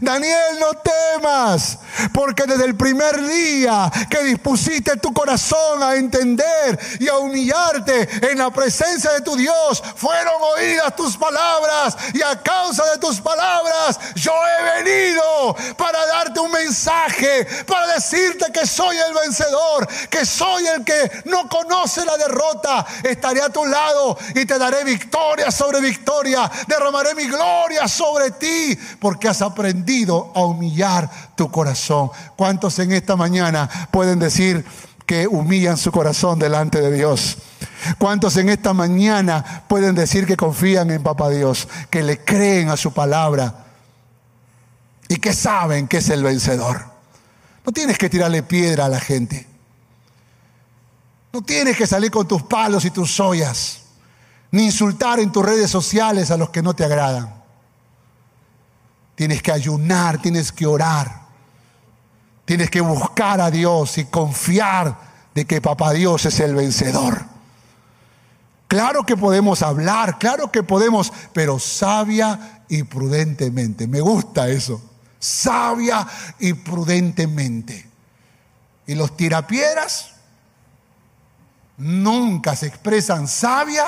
[0.00, 1.78] Daniel, no temas,
[2.12, 8.38] porque desde el primer día que dispusiste tu corazón a entender y a humillarte en
[8.38, 13.98] la presencia de tu Dios, fueron oídas tus palabras y a causa de tus palabras
[14.14, 20.66] yo he venido para darte un mensaje, para decirte que soy el vencedor, que soy
[20.68, 22.86] el que no conoce la derrota.
[23.02, 28.78] Estaré a tu lado y te daré victoria sobre victoria, derramaré mi gloria sobre ti,
[29.00, 29.69] porque has aprendido
[30.34, 32.10] a humillar tu corazón.
[32.36, 34.64] ¿Cuántos en esta mañana pueden decir
[35.06, 37.38] que humillan su corazón delante de Dios?
[37.98, 42.76] ¿Cuántos en esta mañana pueden decir que confían en Papá Dios, que le creen a
[42.76, 43.66] su palabra
[45.08, 46.84] y que saben que es el vencedor?
[47.64, 49.46] No tienes que tirarle piedra a la gente.
[51.32, 53.82] No tienes que salir con tus palos y tus ollas,
[54.50, 57.39] ni insultar en tus redes sociales a los que no te agradan.
[59.20, 61.26] Tienes que ayunar, tienes que orar.
[62.46, 64.96] Tienes que buscar a Dios y confiar
[65.34, 67.26] de que Papá Dios es el vencedor.
[68.66, 73.86] Claro que podemos hablar, claro que podemos, pero sabia y prudentemente.
[73.86, 74.80] Me gusta eso.
[75.18, 76.08] Sabia
[76.38, 77.90] y prudentemente.
[78.86, 80.12] Y los tirapiedras
[81.76, 83.84] nunca se expresan sabia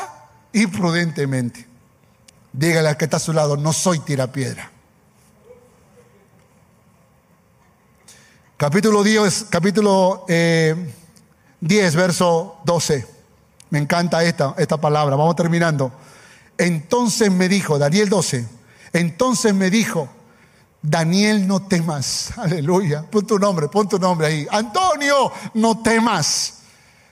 [0.53, 1.67] y prudentemente.
[2.53, 4.72] Dígale al que está a su lado, no soy tirapiedra.
[8.63, 13.05] Capítulo 10, capítulo 10, eh, verso 12.
[13.71, 15.17] Me encanta esta, esta palabra.
[15.17, 15.91] Vamos terminando.
[16.57, 18.47] Entonces me dijo, Daniel 12,
[18.93, 20.09] entonces me dijo,
[20.81, 22.35] Daniel, no temas.
[22.39, 23.03] Aleluya.
[23.11, 24.47] Pon tu nombre, pon tu nombre ahí.
[24.49, 26.61] Antonio, no temas.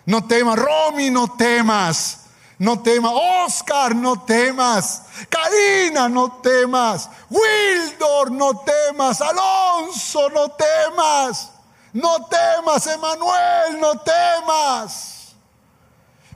[0.07, 0.57] No temas.
[0.57, 2.20] Romy, no temas
[2.61, 3.13] no temas.
[3.47, 5.03] Oscar, no temas.
[5.31, 7.09] Karina, no temas.
[7.31, 9.23] Wildor, no temas.
[9.23, 11.53] Alonso, no temas.
[11.95, 15.35] No temas, Emanuel, no temas.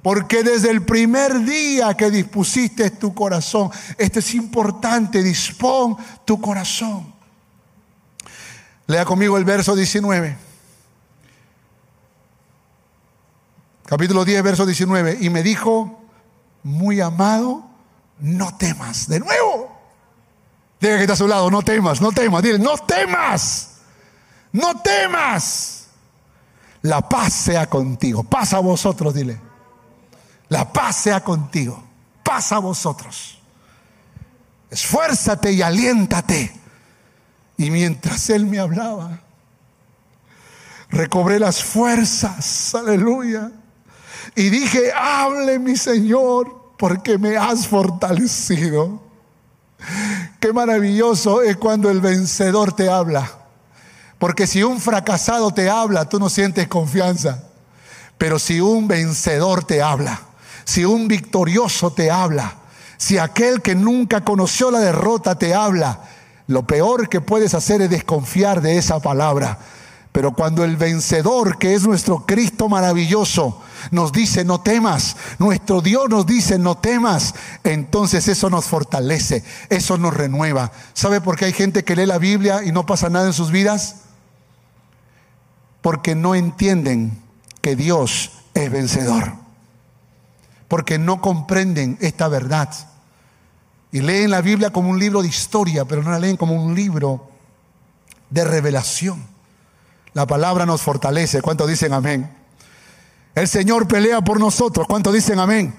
[0.03, 7.13] Porque desde el primer día que dispusiste tu corazón, esto es importante, dispón tu corazón.
[8.87, 10.39] Lea conmigo el verso 19.
[13.85, 15.19] Capítulo 10, verso 19.
[15.21, 16.04] Y me dijo,
[16.65, 17.63] muy amado,
[18.19, 19.07] no temas.
[19.07, 19.71] De nuevo.
[20.81, 22.43] Diga que está a su lado, no temas, no temas.
[22.43, 23.77] Dile, no temas.
[24.51, 25.87] No temas.
[26.83, 28.25] La paz sea contigo.
[28.25, 29.39] Paz a vosotros, dile.
[30.49, 31.83] La paz sea contigo.
[32.23, 33.39] Paz a vosotros.
[34.71, 36.53] Esfuérzate y aliéntate.
[37.57, 39.21] Y mientras él me hablaba,
[40.89, 42.75] recobré las fuerzas.
[42.75, 43.53] Aleluya
[44.35, 49.01] y dije, hable mi Señor, porque me has fortalecido.
[50.41, 53.31] Qué maravilloso es cuando el vencedor te habla.
[54.19, 57.45] Porque si un fracasado te habla, tú no sientes confianza.
[58.19, 60.21] Pero si un vencedor te habla,
[60.65, 62.55] si un victorioso te habla,
[62.97, 66.01] si aquel que nunca conoció la derrota te habla,
[66.47, 69.59] lo peor que puedes hacer es desconfiar de esa palabra.
[70.15, 73.61] Pero cuando el vencedor, que es nuestro Cristo maravilloso,
[73.91, 77.35] nos dice no temas, nuestro Dios nos dice no temas,
[77.65, 80.71] entonces eso nos fortalece, eso nos renueva.
[80.93, 83.51] ¿Sabe por qué hay gente que lee la Biblia y no pasa nada en sus
[83.51, 84.03] vidas?
[85.83, 87.21] Porque no entienden
[87.61, 89.33] que Dios es vencedor.
[90.69, 92.73] Porque no comprenden esta verdad.
[93.91, 96.73] Y leen la Biblia como un libro de historia, pero no la leen como un
[96.73, 97.31] libro
[98.31, 99.34] de revelación.
[100.15, 101.43] La palabra nos fortalece.
[101.43, 102.31] ¿Cuántos dicen amén?
[103.35, 104.87] El Señor pelea por nosotros.
[104.87, 105.75] ¿Cuántos dicen amén?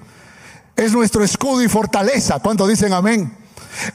[0.76, 2.40] Es nuestro escudo y fortaleza.
[2.40, 3.36] ¿Cuántos dicen amén?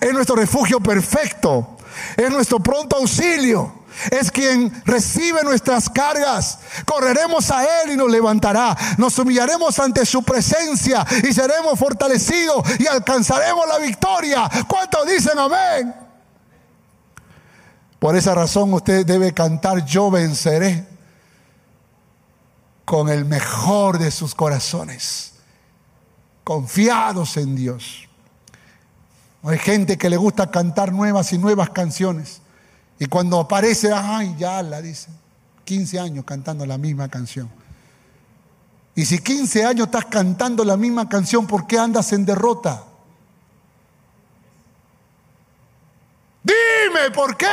[0.00, 1.76] Es nuestro refugio perfecto.
[2.16, 3.80] Es nuestro pronto auxilio.
[4.10, 6.60] Es quien recibe nuestras cargas.
[6.86, 8.74] Correremos a Él y nos levantará.
[8.96, 14.48] Nos humillaremos ante su presencia y seremos fortalecidos y alcanzaremos la victoria.
[14.66, 15.99] ¿Cuántos dicen amén?
[18.00, 20.86] Por esa razón usted debe cantar, yo venceré
[22.86, 25.34] con el mejor de sus corazones,
[26.42, 28.08] confiados en Dios.
[29.42, 32.40] Hay gente que le gusta cantar nuevas y nuevas canciones.
[32.98, 35.14] Y cuando aparece, ay, ya la dicen.
[35.64, 37.50] 15 años cantando la misma canción.
[38.94, 42.84] Y si 15 años estás cantando la misma canción, ¿por qué andas en derrota?
[46.90, 47.46] Dime, ¿por qué?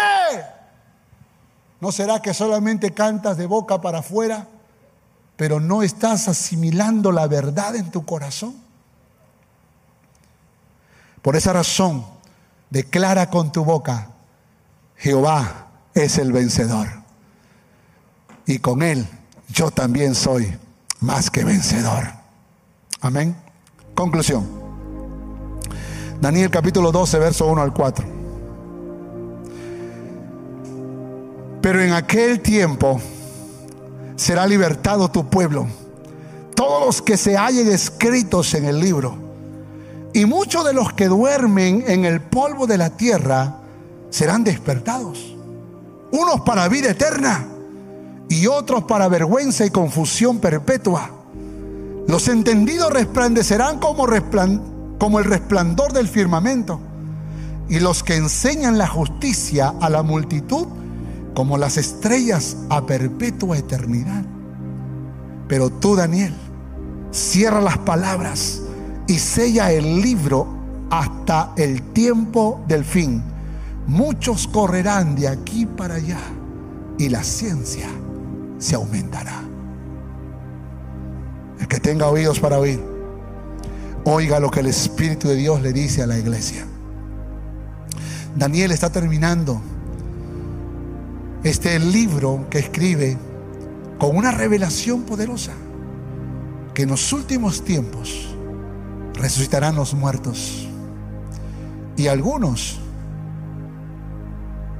[1.79, 4.47] ¿No será que solamente cantas de boca para afuera,
[5.35, 8.55] pero no estás asimilando la verdad en tu corazón?
[11.21, 12.05] Por esa razón,
[12.69, 14.09] declara con tu boca
[14.95, 16.87] Jehová es el vencedor.
[18.47, 19.07] Y con Él
[19.49, 20.57] yo también soy
[20.99, 22.07] más que vencedor.
[23.01, 23.35] Amén.
[23.93, 24.47] Conclusión.
[26.19, 28.16] Daniel capítulo 12, verso 1 al 4.
[31.67, 33.01] Pero en aquel tiempo
[34.15, 35.67] será libertado tu pueblo,
[36.55, 39.17] todos los que se hallen escritos en el libro.
[40.13, 43.57] Y muchos de los que duermen en el polvo de la tierra
[44.09, 45.35] serán despertados.
[46.13, 47.45] Unos para vida eterna
[48.29, 51.11] y otros para vergüenza y confusión perpetua.
[52.07, 54.07] Los entendidos resplandecerán como,
[54.97, 56.79] como el resplandor del firmamento
[57.67, 60.65] y los que enseñan la justicia a la multitud
[61.37, 64.25] como las estrellas a perpetua eternidad.
[65.47, 66.33] Pero tú, Daniel,
[67.11, 68.63] cierra las palabras
[69.05, 70.47] y sella el libro
[70.89, 73.21] hasta el tiempo del fin.
[73.85, 76.17] Muchos correrán de aquí para allá
[76.97, 77.87] y la ciencia
[78.57, 79.39] se aumentará.
[81.59, 82.83] El que tenga oídos para oír,
[84.05, 86.65] oiga lo que el Espíritu de Dios le dice a la iglesia.
[88.35, 89.61] Daniel está terminando
[91.47, 93.17] este libro que escribe
[93.97, 95.53] con una revelación poderosa
[96.73, 98.35] que en los últimos tiempos
[99.13, 100.67] resucitarán los muertos
[101.95, 102.79] y algunos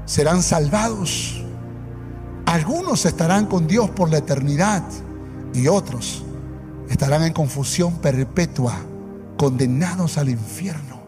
[0.05, 1.43] serán salvados,
[2.45, 4.83] algunos estarán con Dios por la eternidad
[5.53, 6.23] y otros
[6.89, 8.75] estarán en confusión perpetua,
[9.37, 11.01] condenados al infierno.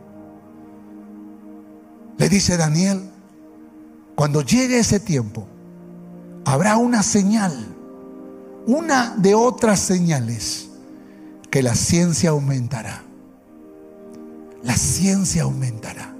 [2.17, 3.08] Le dice Daniel,
[4.19, 5.47] cuando llegue ese tiempo,
[6.43, 7.53] habrá una señal,
[8.67, 10.67] una de otras señales,
[11.49, 13.01] que la ciencia aumentará.
[14.61, 16.13] La ciencia aumentará.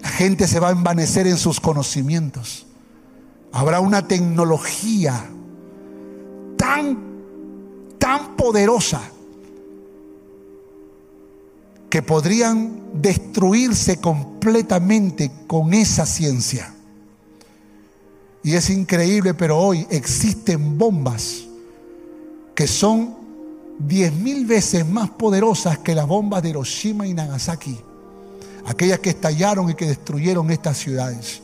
[0.00, 2.68] La gente se va a envanecer en sus conocimientos.
[3.50, 5.28] Habrá una tecnología
[6.56, 6.96] tan
[7.98, 9.02] tan poderosa
[11.90, 16.74] que podrían destruirse completamente con esa ciencia.
[18.42, 21.44] Y es increíble, pero hoy existen bombas
[22.54, 23.16] que son
[23.78, 27.78] diez mil veces más poderosas que las bombas de Hiroshima y Nagasaki,
[28.66, 31.40] aquellas que estallaron y que destruyeron estas ciudades.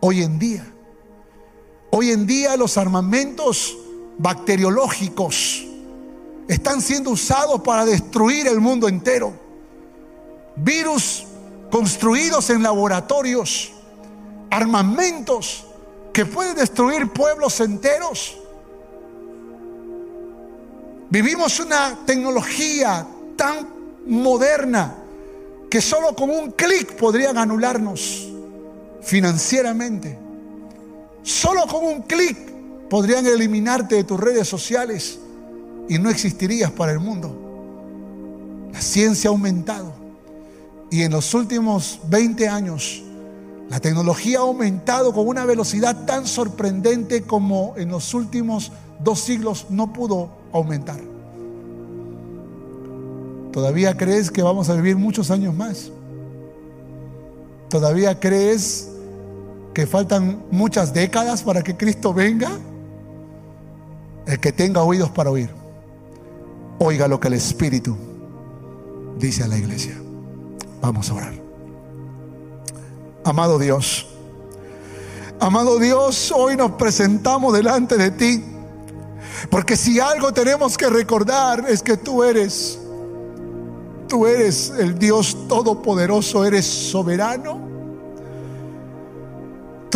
[0.00, 0.66] Hoy en día,
[1.90, 3.76] hoy en día los armamentos
[4.18, 5.66] bacteriológicos
[6.48, 9.32] están siendo usados para destruir el mundo entero.
[10.56, 11.24] Virus
[11.70, 13.72] construidos en laboratorios,
[14.50, 15.66] armamentos
[16.12, 18.38] que pueden destruir pueblos enteros.
[21.10, 23.06] Vivimos una tecnología
[23.36, 23.68] tan
[24.06, 24.96] moderna
[25.70, 28.28] que solo con un clic podrían anularnos
[29.02, 30.18] financieramente.
[31.22, 32.56] Solo con un clic
[32.88, 35.18] Podrían eliminarte de tus redes sociales
[35.88, 37.34] y no existirías para el mundo.
[38.72, 39.92] La ciencia ha aumentado
[40.90, 43.02] y en los últimos 20 años
[43.68, 48.70] la tecnología ha aumentado con una velocidad tan sorprendente como en los últimos
[49.02, 51.00] dos siglos no pudo aumentar.
[53.52, 55.90] ¿Todavía crees que vamos a vivir muchos años más?
[57.68, 58.90] ¿Todavía crees
[59.74, 62.50] que faltan muchas décadas para que Cristo venga?
[64.26, 65.50] El que tenga oídos para oír,
[66.78, 67.96] oiga lo que el Espíritu
[69.18, 69.96] dice a la iglesia.
[70.80, 71.34] Vamos a orar.
[73.24, 74.06] Amado Dios,
[75.40, 78.44] amado Dios, hoy nos presentamos delante de ti.
[79.50, 82.78] Porque si algo tenemos que recordar es que tú eres,
[84.08, 87.66] tú eres el Dios todopoderoso, eres soberano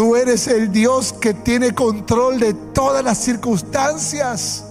[0.00, 4.64] Tú eres el Dios que tiene control de todas las circunstancias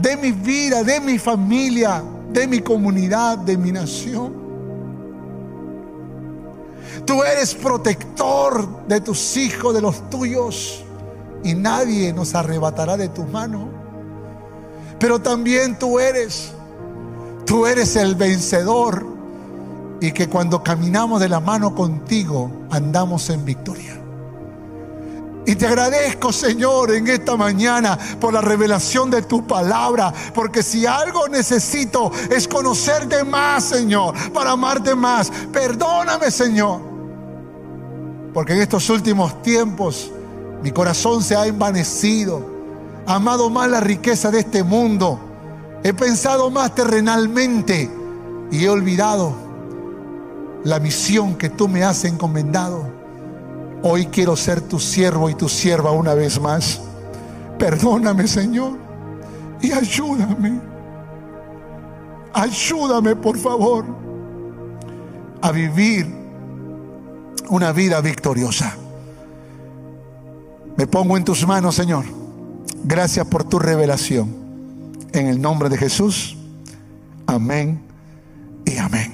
[0.00, 2.02] de mi vida, de mi familia,
[2.32, 4.44] de mi comunidad, de mi nación.
[7.04, 10.84] Tú eres protector de tus hijos, de los tuyos,
[11.42, 13.68] y nadie nos arrebatará de tu mano.
[14.98, 16.52] Pero también tú eres,
[17.44, 19.06] tú eres el vencedor
[20.00, 24.03] y que cuando caminamos de la mano contigo andamos en victoria.
[25.46, 30.12] Y te agradezco, Señor, en esta mañana por la revelación de tu palabra.
[30.34, 35.30] Porque si algo necesito es conocerte más, Señor, para amarte más.
[35.52, 36.80] Perdóname, Señor.
[38.32, 40.10] Porque en estos últimos tiempos
[40.62, 42.52] mi corazón se ha envanecido.
[43.06, 45.20] amado más la riqueza de este mundo.
[45.82, 47.90] He pensado más terrenalmente
[48.50, 49.34] y he olvidado
[50.64, 53.03] la misión que tú me has encomendado.
[53.86, 56.80] Hoy quiero ser tu siervo y tu sierva una vez más.
[57.58, 58.78] Perdóname, Señor,
[59.60, 60.58] y ayúdame.
[62.32, 63.84] Ayúdame, por favor,
[65.42, 66.06] a vivir
[67.50, 68.74] una vida victoriosa.
[70.78, 72.06] Me pongo en tus manos, Señor.
[72.84, 74.34] Gracias por tu revelación.
[75.12, 76.38] En el nombre de Jesús.
[77.26, 77.82] Amén
[78.64, 79.13] y amén.